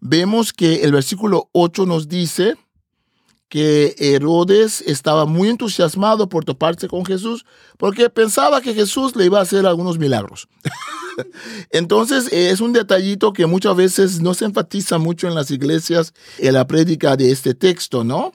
vemos 0.00 0.52
que 0.52 0.82
el 0.82 0.92
versículo 0.92 1.48
8 1.52 1.86
nos 1.86 2.08
dice 2.08 2.56
que 3.50 3.96
Herodes 3.98 4.80
estaba 4.86 5.26
muy 5.26 5.48
entusiasmado 5.48 6.28
por 6.28 6.44
toparse 6.44 6.86
con 6.86 7.04
Jesús 7.04 7.44
porque 7.76 8.08
pensaba 8.08 8.60
que 8.60 8.74
Jesús 8.74 9.16
le 9.16 9.26
iba 9.26 9.40
a 9.40 9.42
hacer 9.42 9.66
algunos 9.66 9.98
milagros. 9.98 10.48
Entonces 11.70 12.32
es 12.32 12.60
un 12.60 12.72
detallito 12.72 13.32
que 13.32 13.46
muchas 13.46 13.74
veces 13.74 14.20
no 14.22 14.34
se 14.34 14.44
enfatiza 14.44 14.98
mucho 14.98 15.26
en 15.26 15.34
las 15.34 15.50
iglesias 15.50 16.14
en 16.38 16.54
la 16.54 16.66
prédica 16.68 17.16
de 17.16 17.32
este 17.32 17.52
texto, 17.52 18.04
¿no? 18.04 18.32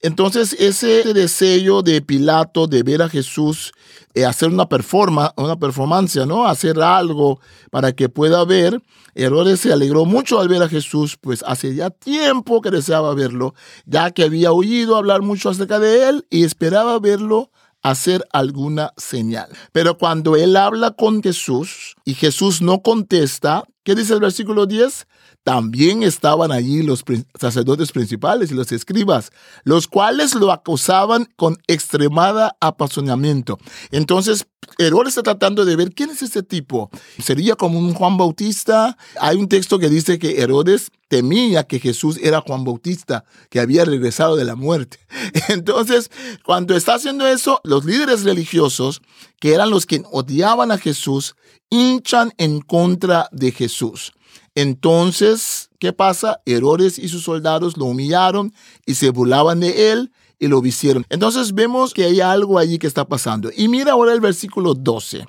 Entonces, 0.00 0.54
ese 0.58 1.14
deseo 1.14 1.82
de 1.82 2.02
Pilato 2.02 2.66
de 2.66 2.82
ver 2.82 3.02
a 3.02 3.08
Jesús 3.08 3.72
eh, 4.14 4.24
hacer 4.24 4.48
una 4.48 4.68
performance, 4.68 5.32
una 5.36 5.58
performance, 5.58 6.16
¿no? 6.26 6.46
Hacer 6.46 6.80
algo 6.80 7.40
para 7.70 7.92
que 7.92 8.08
pueda 8.08 8.44
ver. 8.44 8.80
Herodes 9.14 9.60
se 9.60 9.72
alegró 9.72 10.04
mucho 10.04 10.40
al 10.40 10.48
ver 10.48 10.62
a 10.62 10.68
Jesús, 10.68 11.16
pues 11.20 11.42
hace 11.46 11.74
ya 11.74 11.90
tiempo 11.90 12.60
que 12.60 12.70
deseaba 12.70 13.14
verlo, 13.14 13.54
ya 13.84 14.10
que 14.10 14.24
había 14.24 14.52
oído 14.52 14.96
hablar 14.96 15.22
mucho 15.22 15.50
acerca 15.50 15.78
de 15.78 16.08
él 16.08 16.26
y 16.30 16.44
esperaba 16.44 16.98
verlo 16.98 17.50
hacer 17.82 18.26
alguna 18.32 18.92
señal. 18.96 19.48
Pero 19.72 19.96
cuando 19.96 20.36
él 20.36 20.56
habla 20.56 20.92
con 20.92 21.22
Jesús 21.22 21.94
y 22.04 22.14
Jesús 22.14 22.60
no 22.60 22.82
contesta, 22.82 23.64
¿qué 23.84 23.94
dice 23.94 24.14
el 24.14 24.20
versículo 24.20 24.66
10? 24.66 25.06
También 25.46 26.02
estaban 26.02 26.50
allí 26.50 26.82
los 26.82 27.04
sacerdotes 27.38 27.92
principales 27.92 28.50
y 28.50 28.54
los 28.54 28.72
escribas, 28.72 29.30
los 29.62 29.86
cuales 29.86 30.34
lo 30.34 30.50
acusaban 30.50 31.28
con 31.36 31.56
extremada 31.68 32.56
apasionamiento. 32.60 33.56
Entonces, 33.92 34.48
Herodes 34.76 35.10
está 35.10 35.22
tratando 35.22 35.64
de 35.64 35.76
ver 35.76 35.92
quién 35.92 36.10
es 36.10 36.22
este 36.22 36.42
tipo. 36.42 36.90
¿Sería 37.22 37.54
como 37.54 37.78
un 37.78 37.94
Juan 37.94 38.16
Bautista? 38.16 38.98
Hay 39.20 39.36
un 39.36 39.48
texto 39.48 39.78
que 39.78 39.88
dice 39.88 40.18
que 40.18 40.42
Herodes 40.42 40.90
temía 41.06 41.62
que 41.62 41.78
Jesús 41.78 42.18
era 42.20 42.40
Juan 42.40 42.64
Bautista, 42.64 43.24
que 43.48 43.60
había 43.60 43.84
regresado 43.84 44.34
de 44.34 44.44
la 44.44 44.56
muerte. 44.56 44.98
Entonces, 45.48 46.10
cuando 46.44 46.74
está 46.74 46.94
haciendo 46.94 47.24
eso, 47.24 47.60
los 47.62 47.84
líderes 47.84 48.24
religiosos, 48.24 49.00
que 49.38 49.54
eran 49.54 49.70
los 49.70 49.86
que 49.86 50.02
odiaban 50.10 50.72
a 50.72 50.78
Jesús, 50.78 51.36
hinchan 51.70 52.32
en 52.36 52.60
contra 52.62 53.28
de 53.30 53.52
Jesús. 53.52 54.12
Entonces, 54.56 55.68
¿qué 55.78 55.92
pasa? 55.92 56.40
Herodes 56.46 56.98
y 56.98 57.08
sus 57.08 57.22
soldados 57.22 57.76
lo 57.76 57.84
humillaron 57.84 58.54
y 58.86 58.94
se 58.94 59.10
burlaban 59.10 59.60
de 59.60 59.92
él 59.92 60.12
y 60.38 60.48
lo 60.48 60.64
hicieron. 60.64 61.04
Entonces 61.10 61.54
vemos 61.54 61.92
que 61.92 62.04
hay 62.04 62.22
algo 62.22 62.58
allí 62.58 62.78
que 62.78 62.86
está 62.86 63.06
pasando. 63.06 63.50
Y 63.54 63.68
mira 63.68 63.92
ahora 63.92 64.14
el 64.14 64.20
versículo 64.20 64.72
12. 64.72 65.26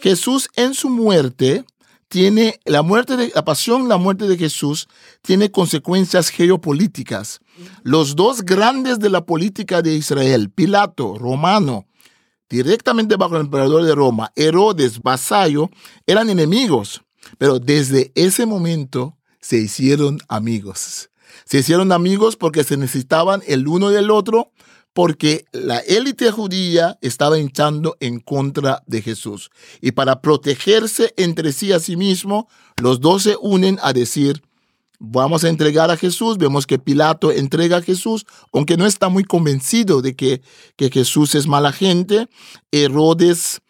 Jesús 0.00 0.48
en 0.54 0.74
su 0.74 0.90
muerte 0.90 1.64
tiene 2.06 2.60
la 2.64 2.82
muerte 2.82 3.16
de 3.16 3.32
la 3.34 3.44
pasión, 3.44 3.88
la 3.88 3.96
muerte 3.96 4.28
de 4.28 4.38
Jesús 4.38 4.88
tiene 5.22 5.50
consecuencias 5.50 6.28
geopolíticas. 6.28 7.40
Los 7.82 8.14
dos 8.14 8.42
grandes 8.42 9.00
de 9.00 9.10
la 9.10 9.26
política 9.26 9.82
de 9.82 9.94
Israel, 9.94 10.50
Pilato, 10.50 11.18
romano, 11.18 11.86
directamente 12.48 13.16
bajo 13.16 13.34
el 13.34 13.42
emperador 13.42 13.82
de 13.82 13.96
Roma, 13.96 14.30
Herodes, 14.36 15.02
vasallo, 15.02 15.68
eran 16.06 16.30
enemigos. 16.30 17.02
Pero 17.36 17.58
desde 17.58 18.12
ese 18.14 18.46
momento 18.46 19.16
se 19.40 19.58
hicieron 19.58 20.18
amigos. 20.28 21.10
Se 21.44 21.58
hicieron 21.58 21.92
amigos 21.92 22.36
porque 22.36 22.64
se 22.64 22.76
necesitaban 22.76 23.42
el 23.46 23.68
uno 23.68 23.90
del 23.90 24.10
otro, 24.10 24.52
porque 24.92 25.44
la 25.52 25.78
élite 25.78 26.30
judía 26.30 26.98
estaba 27.02 27.38
hinchando 27.38 27.96
en 28.00 28.20
contra 28.20 28.82
de 28.86 29.02
Jesús. 29.02 29.50
Y 29.80 29.92
para 29.92 30.20
protegerse 30.20 31.14
entre 31.16 31.52
sí 31.52 31.72
a 31.72 31.80
sí 31.80 31.96
mismo, 31.96 32.48
los 32.82 33.00
dos 33.00 33.22
se 33.22 33.36
unen 33.40 33.78
a 33.82 33.92
decir, 33.92 34.42
vamos 34.98 35.44
a 35.44 35.48
entregar 35.48 35.90
a 35.90 35.96
Jesús. 35.96 36.38
Vemos 36.38 36.66
que 36.66 36.78
Pilato 36.78 37.30
entrega 37.30 37.78
a 37.78 37.82
Jesús, 37.82 38.26
aunque 38.52 38.76
no 38.76 38.86
está 38.86 39.08
muy 39.08 39.24
convencido 39.24 40.02
de 40.02 40.16
que, 40.16 40.42
que 40.76 40.90
Jesús 40.90 41.34
es 41.34 41.46
mala 41.46 41.72
gente. 41.72 42.28
Herodes 42.72 43.60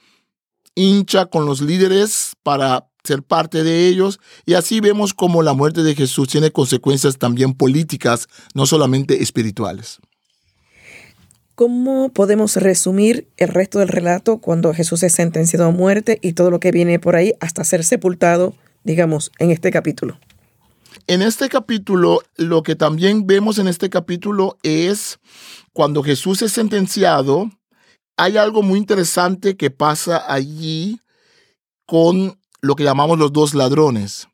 hincha 0.75 1.27
con 1.27 1.45
los 1.45 1.61
líderes 1.61 2.33
para 2.43 2.88
ser 3.09 3.23
parte 3.23 3.65
de 3.65 3.89
ellos. 3.89 4.21
Y 4.47 4.55
así 4.55 4.81
vemos 4.81 5.15
como 5.15 5.43
la 5.43 5.53
muerte 5.53 5.83
de 5.83 5.95
Jesús 5.95 6.29
tiene 6.29 6.53
consecuencias 6.53 7.19
también 7.19 7.55
políticas, 7.55 8.29
no 8.55 8.67
solamente 8.67 9.23
espirituales. 9.23 9.99
¿Cómo 11.57 12.11
podemos 12.11 12.55
resumir 12.55 13.27
el 13.37 13.49
resto 13.49 13.81
del 13.81 13.89
relato 13.89 14.39
cuando 14.39 14.73
Jesús 14.73 15.03
es 15.03 15.13
sentenciado 15.13 15.67
a 15.67 15.73
muerte 15.73 16.21
y 16.23 16.35
todo 16.35 16.53
lo 16.53 16.61
que 16.61 16.71
viene 16.71 17.01
por 17.01 17.17
ahí 17.17 17.33
hasta 17.41 17.65
ser 17.65 17.83
sepultado, 17.83 18.55
digamos, 18.85 19.33
en 19.41 19.51
este 19.51 19.73
capítulo? 19.73 20.21
En 21.09 21.21
este 21.21 21.49
capítulo, 21.49 22.21
lo 22.37 22.63
que 22.63 22.77
también 22.77 23.27
vemos 23.27 23.59
en 23.59 23.67
este 23.67 23.91
capítulo 23.91 24.57
es 24.63 25.19
cuando 25.73 26.05
Jesús 26.05 26.43
es 26.43 26.53
sentenciado, 26.53 27.51
hay 28.17 28.37
algo 28.37 28.63
muy 28.63 28.79
interesante 28.79 29.57
que 29.57 29.71
pasa 29.71 30.33
allí 30.33 31.01
con 31.87 32.39
lo 32.61 32.77
que 32.77 32.85
llamamos 32.85 33.19
los 33.19 33.33
dos 33.33 33.55
ladrones. 33.55 34.29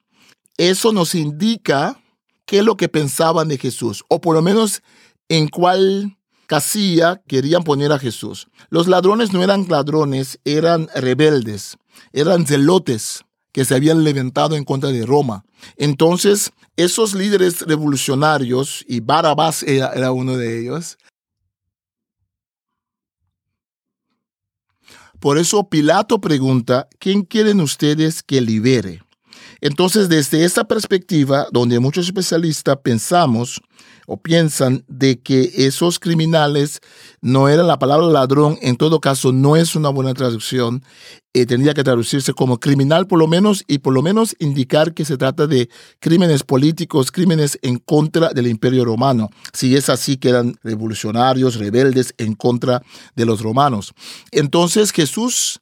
Eso 0.56 0.92
nos 0.92 1.14
indica 1.14 2.00
qué 2.46 2.58
es 2.58 2.64
lo 2.64 2.76
que 2.76 2.88
pensaban 2.88 3.48
de 3.48 3.58
Jesús, 3.58 4.04
o 4.08 4.20
por 4.20 4.34
lo 4.34 4.42
menos 4.42 4.82
en 5.28 5.48
cuál 5.48 6.16
casilla 6.46 7.22
querían 7.26 7.64
poner 7.64 7.92
a 7.92 7.98
Jesús. 7.98 8.48
Los 8.68 8.86
ladrones 8.86 9.32
no 9.32 9.42
eran 9.42 9.66
ladrones, 9.68 10.38
eran 10.44 10.88
rebeldes, 10.94 11.78
eran 12.12 12.46
zelotes 12.46 13.24
que 13.52 13.64
se 13.64 13.74
habían 13.74 14.04
levantado 14.04 14.56
en 14.56 14.64
contra 14.64 14.90
de 14.90 15.06
Roma. 15.06 15.44
Entonces, 15.76 16.52
esos 16.76 17.14
líderes 17.14 17.62
revolucionarios, 17.62 18.84
y 18.88 19.00
Barabás 19.00 19.62
era, 19.62 19.92
era 19.92 20.12
uno 20.12 20.36
de 20.36 20.60
ellos, 20.60 20.98
Por 25.24 25.38
eso 25.38 25.70
Pilato 25.70 26.20
pregunta, 26.20 26.86
¿quién 26.98 27.22
quieren 27.22 27.62
ustedes 27.62 28.22
que 28.22 28.42
libere? 28.42 29.03
Entonces, 29.64 30.10
desde 30.10 30.44
esa 30.44 30.64
perspectiva, 30.64 31.46
donde 31.50 31.80
muchos 31.80 32.04
especialistas 32.04 32.76
pensamos 32.84 33.62
o 34.06 34.18
piensan 34.18 34.84
de 34.88 35.22
que 35.22 35.52
esos 35.56 35.98
criminales 35.98 36.80
no 37.22 37.48
eran 37.48 37.66
la 37.66 37.78
palabra 37.78 38.06
ladrón, 38.08 38.58
en 38.60 38.76
todo 38.76 39.00
caso 39.00 39.32
no 39.32 39.56
es 39.56 39.74
una 39.74 39.88
buena 39.88 40.12
traducción, 40.12 40.82
eh, 41.32 41.46
tendría 41.46 41.72
que 41.72 41.82
traducirse 41.82 42.34
como 42.34 42.60
criminal 42.60 43.06
por 43.06 43.18
lo 43.18 43.26
menos 43.26 43.64
y 43.66 43.78
por 43.78 43.94
lo 43.94 44.02
menos 44.02 44.36
indicar 44.38 44.92
que 44.92 45.06
se 45.06 45.16
trata 45.16 45.46
de 45.46 45.70
crímenes 45.98 46.42
políticos, 46.42 47.10
crímenes 47.10 47.58
en 47.62 47.78
contra 47.78 48.34
del 48.34 48.48
imperio 48.48 48.84
romano, 48.84 49.30
si 49.54 49.76
es 49.76 49.88
así 49.88 50.18
que 50.18 50.28
eran 50.28 50.56
revolucionarios, 50.62 51.54
rebeldes 51.54 52.12
en 52.18 52.34
contra 52.34 52.82
de 53.16 53.24
los 53.24 53.40
romanos. 53.40 53.94
Entonces 54.30 54.92
Jesús 54.92 55.58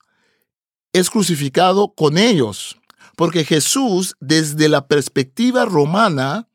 es 0.92 1.08
crucificado 1.08 1.94
con 1.94 2.18
ellos 2.18 2.76
porque 3.16 3.44
Jesús, 3.44 4.14
desde 4.20 4.68
la 4.68 4.86
perspectiva 4.86 5.64
romana, 5.64 6.46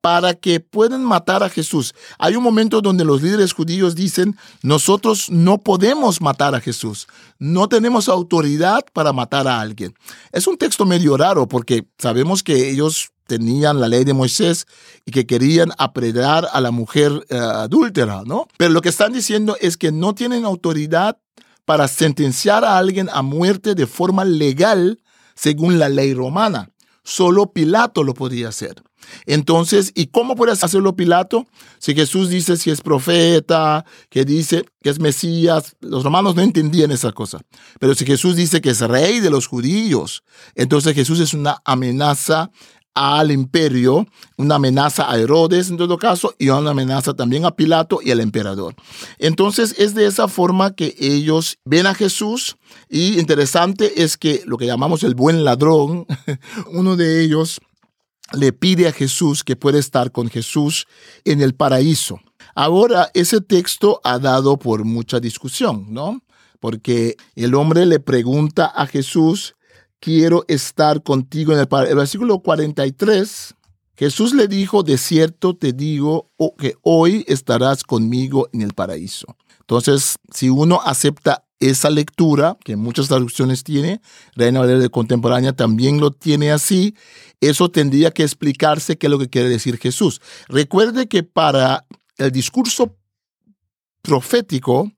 para 0.00 0.34
que 0.34 0.60
puedan 0.60 1.04
matar 1.04 1.42
a 1.42 1.48
Jesús. 1.48 1.94
Hay 2.18 2.36
un 2.36 2.42
momento 2.42 2.80
donde 2.80 3.04
los 3.04 3.20
líderes 3.20 3.52
judíos 3.52 3.94
dicen, 3.94 4.36
nosotros 4.62 5.28
no 5.28 5.58
podemos 5.58 6.20
matar 6.20 6.54
a 6.54 6.60
Jesús, 6.60 7.08
no 7.38 7.68
tenemos 7.68 8.08
autoridad 8.08 8.84
para 8.92 9.12
matar 9.12 9.48
a 9.48 9.60
alguien. 9.60 9.94
Es 10.32 10.46
un 10.46 10.56
texto 10.56 10.86
medio 10.86 11.16
raro 11.16 11.48
porque 11.48 11.86
sabemos 11.98 12.42
que 12.42 12.70
ellos 12.70 13.10
tenían 13.26 13.80
la 13.80 13.88
ley 13.88 14.04
de 14.04 14.14
Moisés 14.14 14.66
y 15.04 15.10
que 15.10 15.26
querían 15.26 15.72
apredar 15.78 16.48
a 16.52 16.60
la 16.60 16.70
mujer 16.70 17.12
eh, 17.28 17.36
adúltera, 17.36 18.22
¿no? 18.24 18.48
Pero 18.56 18.72
lo 18.72 18.80
que 18.80 18.88
están 18.88 19.12
diciendo 19.12 19.56
es 19.60 19.76
que 19.76 19.92
no 19.92 20.14
tienen 20.14 20.44
autoridad 20.44 21.18
para 21.66 21.86
sentenciar 21.88 22.64
a 22.64 22.78
alguien 22.78 23.10
a 23.12 23.20
muerte 23.20 23.74
de 23.74 23.86
forma 23.86 24.24
legal 24.24 25.00
según 25.38 25.78
la 25.78 25.88
ley 25.88 26.14
romana. 26.14 26.70
Solo 27.04 27.52
Pilato 27.52 28.02
lo 28.02 28.12
podía 28.12 28.48
hacer. 28.48 28.82
Entonces, 29.24 29.92
¿y 29.94 30.08
cómo 30.08 30.34
puede 30.34 30.52
hacerlo 30.52 30.96
Pilato? 30.96 31.46
Si 31.78 31.94
Jesús 31.94 32.28
dice 32.28 32.56
si 32.56 32.70
es 32.70 32.82
profeta, 32.82 33.84
que 34.10 34.24
dice 34.24 34.64
que 34.82 34.90
es 34.90 35.00
Mesías, 35.00 35.76
los 35.80 36.02
romanos 36.04 36.34
no 36.34 36.42
entendían 36.42 36.90
esa 36.90 37.12
cosa. 37.12 37.40
Pero 37.78 37.94
si 37.94 38.04
Jesús 38.04 38.36
dice 38.36 38.60
que 38.60 38.70
es 38.70 38.80
rey 38.80 39.20
de 39.20 39.30
los 39.30 39.46
judíos, 39.46 40.22
entonces 40.54 40.94
Jesús 40.94 41.20
es 41.20 41.32
una 41.32 41.62
amenaza 41.64 42.50
al 42.94 43.30
imperio, 43.30 44.06
una 44.36 44.56
amenaza 44.56 45.10
a 45.10 45.18
Herodes 45.18 45.70
en 45.70 45.76
todo 45.76 45.98
caso 45.98 46.34
y 46.38 46.48
una 46.48 46.70
amenaza 46.70 47.14
también 47.14 47.44
a 47.44 47.54
Pilato 47.54 48.00
y 48.02 48.10
al 48.10 48.20
emperador. 48.20 48.74
Entonces 49.18 49.74
es 49.78 49.94
de 49.94 50.06
esa 50.06 50.26
forma 50.28 50.74
que 50.74 50.96
ellos 50.98 51.58
ven 51.64 51.86
a 51.86 51.94
Jesús 51.94 52.56
y 52.88 53.18
interesante 53.18 54.02
es 54.02 54.16
que 54.16 54.42
lo 54.46 54.56
que 54.56 54.66
llamamos 54.66 55.04
el 55.04 55.14
buen 55.14 55.44
ladrón, 55.44 56.06
uno 56.72 56.96
de 56.96 57.22
ellos 57.22 57.60
le 58.32 58.52
pide 58.52 58.88
a 58.88 58.92
Jesús 58.92 59.44
que 59.44 59.56
puede 59.56 59.78
estar 59.78 60.12
con 60.12 60.28
Jesús 60.28 60.86
en 61.24 61.40
el 61.40 61.54
paraíso. 61.54 62.20
Ahora, 62.54 63.10
ese 63.14 63.40
texto 63.40 64.00
ha 64.04 64.18
dado 64.18 64.58
por 64.58 64.84
mucha 64.84 65.20
discusión, 65.20 65.86
¿no? 65.88 66.22
Porque 66.60 67.16
el 67.36 67.54
hombre 67.54 67.86
le 67.86 68.00
pregunta 68.00 68.66
a 68.66 68.86
Jesús, 68.86 69.54
quiero 70.00 70.44
estar 70.48 71.02
contigo 71.02 71.52
en 71.52 71.60
el 71.60 71.68
paraíso. 71.68 71.92
El 71.92 71.98
versículo 71.98 72.38
43, 72.40 73.54
Jesús 73.96 74.32
le 74.32 74.46
dijo, 74.48 74.82
de 74.82 74.98
cierto 74.98 75.56
te 75.56 75.72
digo 75.72 76.30
que 76.58 76.74
hoy 76.82 77.24
estarás 77.26 77.82
conmigo 77.82 78.48
en 78.52 78.62
el 78.62 78.74
paraíso. 78.74 79.36
Entonces, 79.60 80.16
si 80.32 80.48
uno 80.48 80.80
acepta 80.84 81.44
esa 81.60 81.90
lectura, 81.90 82.56
que 82.64 82.76
muchas 82.76 83.08
traducciones 83.08 83.64
tiene, 83.64 84.00
Reina 84.34 84.60
Valera 84.60 84.78
de 84.78 84.90
Contemporánea 84.90 85.52
también 85.52 86.00
lo 86.00 86.12
tiene 86.12 86.52
así, 86.52 86.94
eso 87.40 87.70
tendría 87.70 88.12
que 88.12 88.22
explicarse 88.22 88.96
qué 88.96 89.08
es 89.08 89.10
lo 89.10 89.18
que 89.18 89.28
quiere 89.28 89.48
decir 89.48 89.78
Jesús. 89.78 90.20
Recuerde 90.48 91.08
que 91.08 91.24
para 91.24 91.84
el 92.16 92.30
discurso 92.30 92.96
profético, 94.02 94.92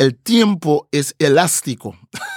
el 0.00 0.16
tiempo 0.16 0.88
es 0.92 1.14
elástico. 1.18 1.94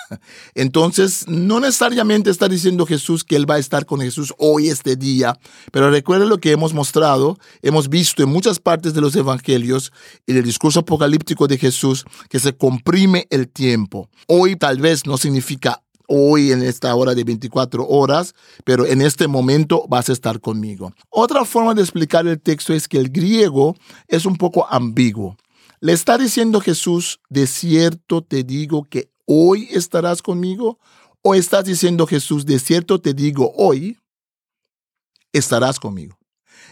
Entonces, 0.54 1.26
no 1.30 1.62
necesariamente 1.62 2.30
está 2.30 2.49
diciendo 2.49 2.86
Jesús 2.86 3.23
que 3.23 3.38
Él 3.38 3.49
va 3.49 3.56
a 3.56 3.60
estar 3.60 3.86
con 3.86 4.02
Jesús 4.02 4.34
hoy, 4.38 4.67
este 4.67 4.97
día, 4.97 5.39
pero 5.71 5.89
recuerde 5.89 6.26
lo 6.26 6.39
que 6.39 6.52
hemos 6.52 6.73
mostrado, 6.73 7.38
hemos 7.62 7.88
visto 7.88 8.21
en 8.21 8.28
muchas 8.28 8.60
partes 8.60 8.93
de 8.93 8.99
los 8.99 9.15
evangelios, 9.15 9.93
en 10.28 10.36
el 10.36 10.43
discurso 10.43 10.82
apocalíptico 10.82 11.47
de 11.47 11.58
Jesús, 11.58 12.04
que 12.28 12.39
se 12.39 12.54
comprime 12.54 13.28
el 13.30 13.47
tiempo. 13.47 14.10
Hoy 14.28 14.58
tal 14.58 14.82
vez 14.82 15.06
no 15.06 15.15
significa 15.15 15.82
hoy 16.10 16.52
en 16.52 16.63
esta 16.63 16.93
hora 16.93 17.15
de 17.15 17.23
24 17.23 17.88
horas, 17.88 18.36
pero 18.65 18.86
en 18.86 19.02
este 19.02 19.30
momento 19.30 19.86
vas 19.88 20.10
a 20.10 20.12
estar 20.12 20.41
conmigo. 20.41 20.91
Otra 21.10 21.45
forma 21.45 21.73
de 21.73 21.82
explicar 21.82 22.28
el 22.28 22.41
texto 22.41 22.73
es 22.73 22.89
que 22.89 22.97
el 22.97 23.10
griego 23.10 23.78
es 24.10 24.26
un 24.26 24.36
poco 24.36 24.67
ambiguo. 24.69 25.38
Le 25.84 25.91
está 25.91 26.17
diciendo 26.17 26.62
Jesús, 26.62 27.19
de 27.28 27.46
cierto 27.46 28.22
te 28.22 28.46
digo 28.46 28.86
que 28.86 29.12
hoy 29.26 29.67
estarás 29.69 30.22
conmigo. 30.22 30.80
O 31.22 31.36
estás 31.36 31.65
diciendo 31.65 32.08
Jesús, 32.08 32.46
de 32.46 32.58
cierto 32.60 33.02
te 33.02 33.13
digo 33.13 33.52
hoy, 33.58 33.98
estarás 35.34 35.82
conmigo. 35.82 36.17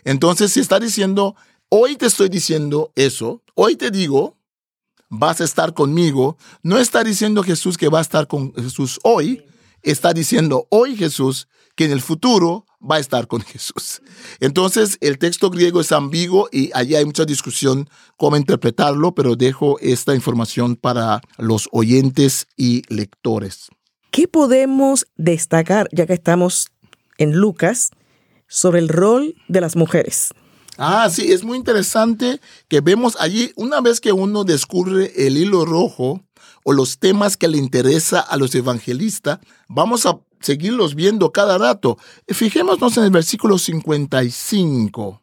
Entonces, 0.06 0.54
si 0.54 0.62
está 0.62 0.80
diciendo, 0.80 1.36
hoy 1.68 1.98
te 1.98 2.06
estoy 2.06 2.30
diciendo 2.30 2.94
eso, 2.96 3.44
hoy 3.54 3.76
te 3.76 3.92
digo, 3.92 4.38
vas 5.10 5.42
a 5.42 5.44
estar 5.44 5.74
conmigo, 5.74 6.38
no 6.64 6.78
está 6.78 7.04
diciendo 7.04 7.44
Jesús 7.44 7.78
que 7.78 7.90
va 7.90 8.00
a 8.00 8.04
estar 8.04 8.28
con 8.28 8.54
Jesús 8.54 8.98
hoy, 9.04 9.44
está 9.82 10.14
diciendo 10.14 10.68
hoy 10.70 10.96
Jesús 10.96 11.50
que 11.76 11.84
en 11.84 11.92
el 11.92 12.00
futuro 12.00 12.66
va 12.82 12.96
a 12.96 13.00
estar 13.00 13.28
con 13.28 13.42
Jesús. 13.46 14.02
Entonces, 14.40 14.98
el 15.02 15.18
texto 15.18 15.50
griego 15.50 15.82
es 15.82 15.92
ambiguo 15.92 16.50
y 16.52 16.72
allí 16.74 16.96
hay 16.96 17.06
mucha 17.06 17.26
discusión 17.26 17.90
cómo 18.18 18.38
interpretarlo, 18.38 19.14
pero 19.14 19.36
dejo 19.36 19.80
esta 19.80 20.16
información 20.16 20.76
para 20.76 21.22
los 21.38 21.70
oyentes 21.72 22.48
y 22.58 22.84
lectores. 22.94 23.70
¿Qué 24.12 24.28
podemos 24.28 25.08
destacar, 25.16 25.88
ya 25.92 26.06
que 26.06 26.14
estamos 26.14 26.68
en 27.18 27.34
Lucas, 27.34 27.92
sobre 28.48 28.80
el 28.80 28.90
rol 28.90 29.36
de 29.48 29.62
las 29.62 29.76
mujeres? 29.76 30.34
Ah, 30.78 31.10
sí, 31.10 31.32
es 31.32 31.44
muy 31.44 31.58
interesante 31.58 32.42
que 32.68 32.82
vemos 32.82 33.16
allí, 33.20 33.52
una 33.56 33.82
vez 33.82 34.02
que 34.02 34.12
uno 34.12 34.44
descubre 34.44 35.14
el 35.16 35.38
hilo 35.38 35.64
rojo 35.64 36.24
o 36.64 36.74
los 36.74 37.00
temas 37.00 37.38
que 37.38 37.48
le 37.48 37.58
interesa 37.58 38.20
a 38.20 38.38
los 38.38 38.54
evangelistas, 38.56 39.40
vamos 39.68 40.06
a 40.06 40.20
seguirlos 40.40 40.96
viendo 40.96 41.32
cada 41.32 41.58
rato. 41.58 41.98
Fijémonos 42.28 42.98
en 42.98 43.06
el 43.06 43.12
versículo 43.12 43.58
55. 43.58 45.22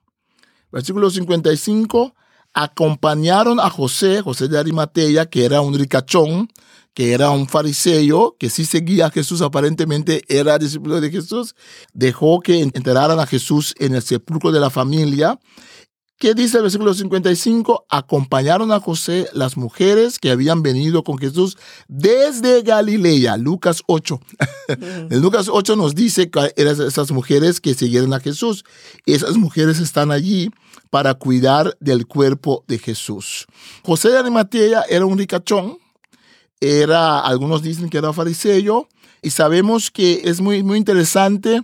Versículo 0.70 1.11
55, 1.11 2.14
acompañaron 2.53 3.59
a 3.61 3.70
José, 3.70 4.20
José 4.20 4.48
de 4.48 4.59
Arimatea, 4.59 5.27
que 5.27 5.44
era 5.44 5.61
un 5.61 5.79
ricachón, 5.79 6.48
que 6.92 7.12
era 7.12 7.31
un 7.31 7.48
fariseo, 7.48 8.37
que 8.38 8.51
sí 8.51 8.64
seguía 8.64 9.07
a 9.07 9.11
Jesús, 9.11 9.40
aparentemente 9.40 10.24
era 10.29 10.59
discípulo 10.59 11.01
de 11.01 11.11
Jesús, 11.11 11.55
dejó 11.94 12.40
que 12.40 12.61
enteraran 12.61 13.20
a 13.20 13.27
Jesús 13.27 13.74
en 13.79 13.94
el 13.94 14.03
sepulcro 14.03 14.51
de 14.51 14.61
la 14.61 14.68
familia 14.68 15.38
¿Qué 16.18 16.35
dice 16.35 16.57
el 16.57 16.64
versículo 16.64 16.94
55? 16.94 17.87
Acompañaron 17.88 18.72
a 18.72 18.81
José 18.81 19.28
las 19.35 19.57
mujeres 19.57 20.18
que 20.18 20.33
habían 20.33 20.64
venido 20.64 21.04
con 21.04 21.16
Jesús 21.16 21.57
desde 21.87 22.62
Galilea, 22.62 23.37
Lucas 23.37 23.85
8. 23.87 24.20
en 25.11 25.20
Lucas 25.20 25.48
8 25.48 25.76
nos 25.76 25.94
dice 25.94 26.28
que 26.28 26.52
eran 26.57 26.83
esas 26.83 27.12
mujeres 27.12 27.61
que 27.61 27.72
siguieron 27.74 28.12
a 28.14 28.18
Jesús. 28.18 28.64
Esas 29.07 29.37
mujeres 29.37 29.78
están 29.78 30.11
allí 30.11 30.50
para 30.90 31.14
cuidar 31.14 31.76
del 31.78 32.09
cuerpo 32.09 32.64
de 32.66 32.81
Jesús. 32.81 33.46
José 33.85 34.09
de 34.09 34.18
Arimatea 34.18 34.87
era 34.88 35.07
un 35.07 35.18
ricachón, 35.18 35.78
era, 36.61 37.20
algunos 37.20 37.62
dicen 37.62 37.90
que 37.90 37.98
era 37.98 38.12
fariseo, 38.12 38.88
y 39.22 39.31
sabemos 39.31 39.92
que 39.92 40.22
es 40.24 40.40
muy, 40.40 40.64
muy 40.64 40.78
interesante 40.78 41.62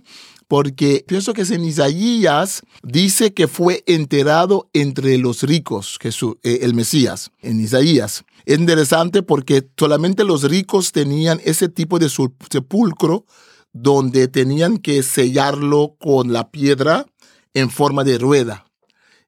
porque 0.55 1.03
pienso 1.05 1.33
que 1.33 1.41
en 1.41 1.65
Isaías 1.65 2.61
dice 2.81 3.33
que 3.33 3.49
fue 3.49 3.83
enterado 3.87 4.69
entre 4.71 5.17
los 5.17 5.43
ricos, 5.43 5.97
Jesús, 5.99 6.37
eh, 6.43 6.59
el 6.61 6.73
Mesías, 6.73 7.31
en 7.41 7.59
Isaías. 7.59 8.23
Es 8.45 8.57
interesante 8.57 9.21
porque 9.21 9.67
solamente 9.77 10.23
los 10.23 10.43
ricos 10.43 10.93
tenían 10.93 11.41
ese 11.43 11.67
tipo 11.67 11.99
de 11.99 12.07
sepulcro 12.09 13.25
donde 13.73 14.29
tenían 14.29 14.77
que 14.77 15.03
sellarlo 15.03 15.97
con 15.99 16.31
la 16.31 16.49
piedra 16.51 17.05
en 17.53 17.69
forma 17.69 18.05
de 18.05 18.17
rueda. 18.17 18.65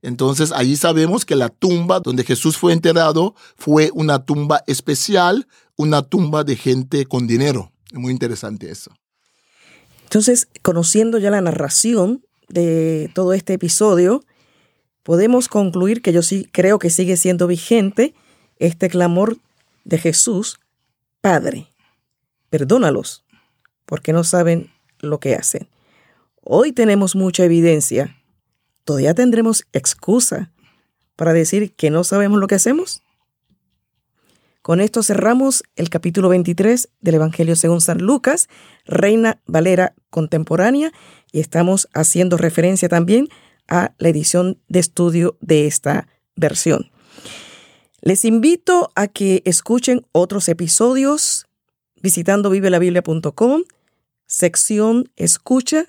Entonces 0.01 0.53
allí 0.53 0.77
sabemos 0.77 1.25
que 1.25 1.35
la 1.35 1.49
tumba 1.49 1.99
donde 1.99 2.23
Jesús 2.23 2.55
fue 2.55 2.71
enterrado 2.71 3.35
fue 3.57 3.91
una 3.93 4.23
tumba 4.23 4.63
especial, 4.65 5.45
una 5.75 6.03
tumba 6.03 6.45
de 6.45 6.55
gente 6.55 7.05
con 7.05 7.27
dinero. 7.27 7.73
Es 7.91 7.99
muy 7.99 8.13
interesante 8.13 8.71
eso. 8.71 8.91
Entonces, 10.07 10.47
conociendo 10.61 11.17
ya 11.17 11.29
la 11.29 11.41
narración 11.41 12.23
de 12.47 13.11
todo 13.13 13.33
este 13.33 13.55
episodio, 13.55 14.23
podemos 15.03 15.49
concluir 15.49 16.01
que 16.01 16.13
yo 16.13 16.21
sí 16.21 16.47
creo 16.53 16.79
que 16.79 16.89
sigue 16.89 17.17
siendo 17.17 17.45
vigente 17.45 18.15
este 18.57 18.87
clamor 18.87 19.37
de 19.83 19.97
Jesús, 19.97 20.61
Padre, 21.19 21.67
perdónalos, 22.49 23.25
porque 23.85 24.13
no 24.13 24.23
saben 24.23 24.71
lo 24.99 25.19
que 25.19 25.35
hacen. 25.35 25.67
Hoy 26.41 26.71
tenemos 26.71 27.17
mucha 27.17 27.43
evidencia. 27.43 28.15
¿Todavía 28.85 29.13
tendremos 29.13 29.65
excusa 29.73 30.53
para 31.17 31.33
decir 31.33 31.73
que 31.73 31.89
no 31.89 32.05
sabemos 32.05 32.39
lo 32.39 32.47
que 32.47 32.55
hacemos? 32.55 33.03
Con 34.67 34.81
esto 34.81 35.01
cerramos 35.01 35.63
el 35.77 35.89
capítulo 35.89 36.27
23 36.27 36.89
del 36.99 37.15
Evangelio 37.15 37.55
según 37.55 37.79
San 37.79 37.99
Lucas, 37.99 38.49
Reina 38.85 39.39
Valera 39.45 39.95
contemporánea, 40.09 40.91
y 41.31 41.39
estamos 41.39 41.87
haciendo 41.93 42.35
referencia 42.35 42.89
también 42.89 43.29
a 43.69 43.93
la 43.97 44.09
edición 44.09 44.59
de 44.67 44.79
estudio 44.79 45.37
de 45.39 45.67
esta 45.67 46.09
versión. 46.35 46.91
Les 48.01 48.25
invito 48.25 48.91
a 48.95 49.07
que 49.07 49.41
escuchen 49.45 50.05
otros 50.11 50.49
episodios 50.49 51.47
visitando 52.01 52.49
vivelabiblia.com, 52.49 53.63
sección 54.25 55.09
Escucha 55.15 55.85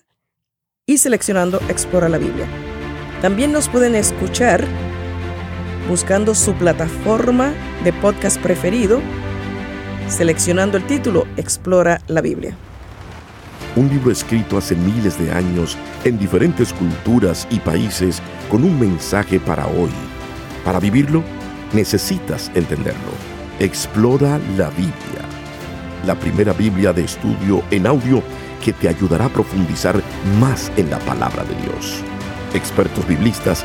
y 0.86 0.98
seleccionando 0.98 1.60
Explora 1.68 2.08
la 2.08 2.18
Biblia. 2.18 2.46
También 3.22 3.50
nos 3.50 3.68
pueden 3.68 3.96
escuchar 3.96 4.68
buscando 5.88 6.34
su 6.34 6.52
plataforma 6.52 7.54
de 7.82 7.92
podcast 7.94 8.38
preferido, 8.40 9.00
seleccionando 10.06 10.76
el 10.76 10.86
título 10.86 11.26
Explora 11.36 12.00
la 12.08 12.20
Biblia. 12.20 12.54
Un 13.74 13.88
libro 13.88 14.10
escrito 14.10 14.58
hace 14.58 14.74
miles 14.74 15.18
de 15.18 15.32
años 15.32 15.78
en 16.04 16.18
diferentes 16.18 16.72
culturas 16.74 17.48
y 17.50 17.58
países 17.58 18.20
con 18.50 18.64
un 18.64 18.78
mensaje 18.78 19.40
para 19.40 19.66
hoy. 19.66 19.90
Para 20.64 20.78
vivirlo, 20.78 21.22
necesitas 21.72 22.50
entenderlo. 22.54 23.12
Explora 23.58 24.38
la 24.56 24.68
Biblia. 24.70 24.92
La 26.04 26.14
primera 26.14 26.52
Biblia 26.52 26.92
de 26.92 27.04
estudio 27.04 27.62
en 27.70 27.86
audio 27.86 28.22
que 28.62 28.72
te 28.72 28.88
ayudará 28.88 29.26
a 29.26 29.30
profundizar 29.30 30.02
más 30.38 30.70
en 30.76 30.90
la 30.90 30.98
palabra 31.00 31.44
de 31.44 31.54
Dios. 31.62 32.02
Expertos 32.54 33.06
biblistas 33.06 33.64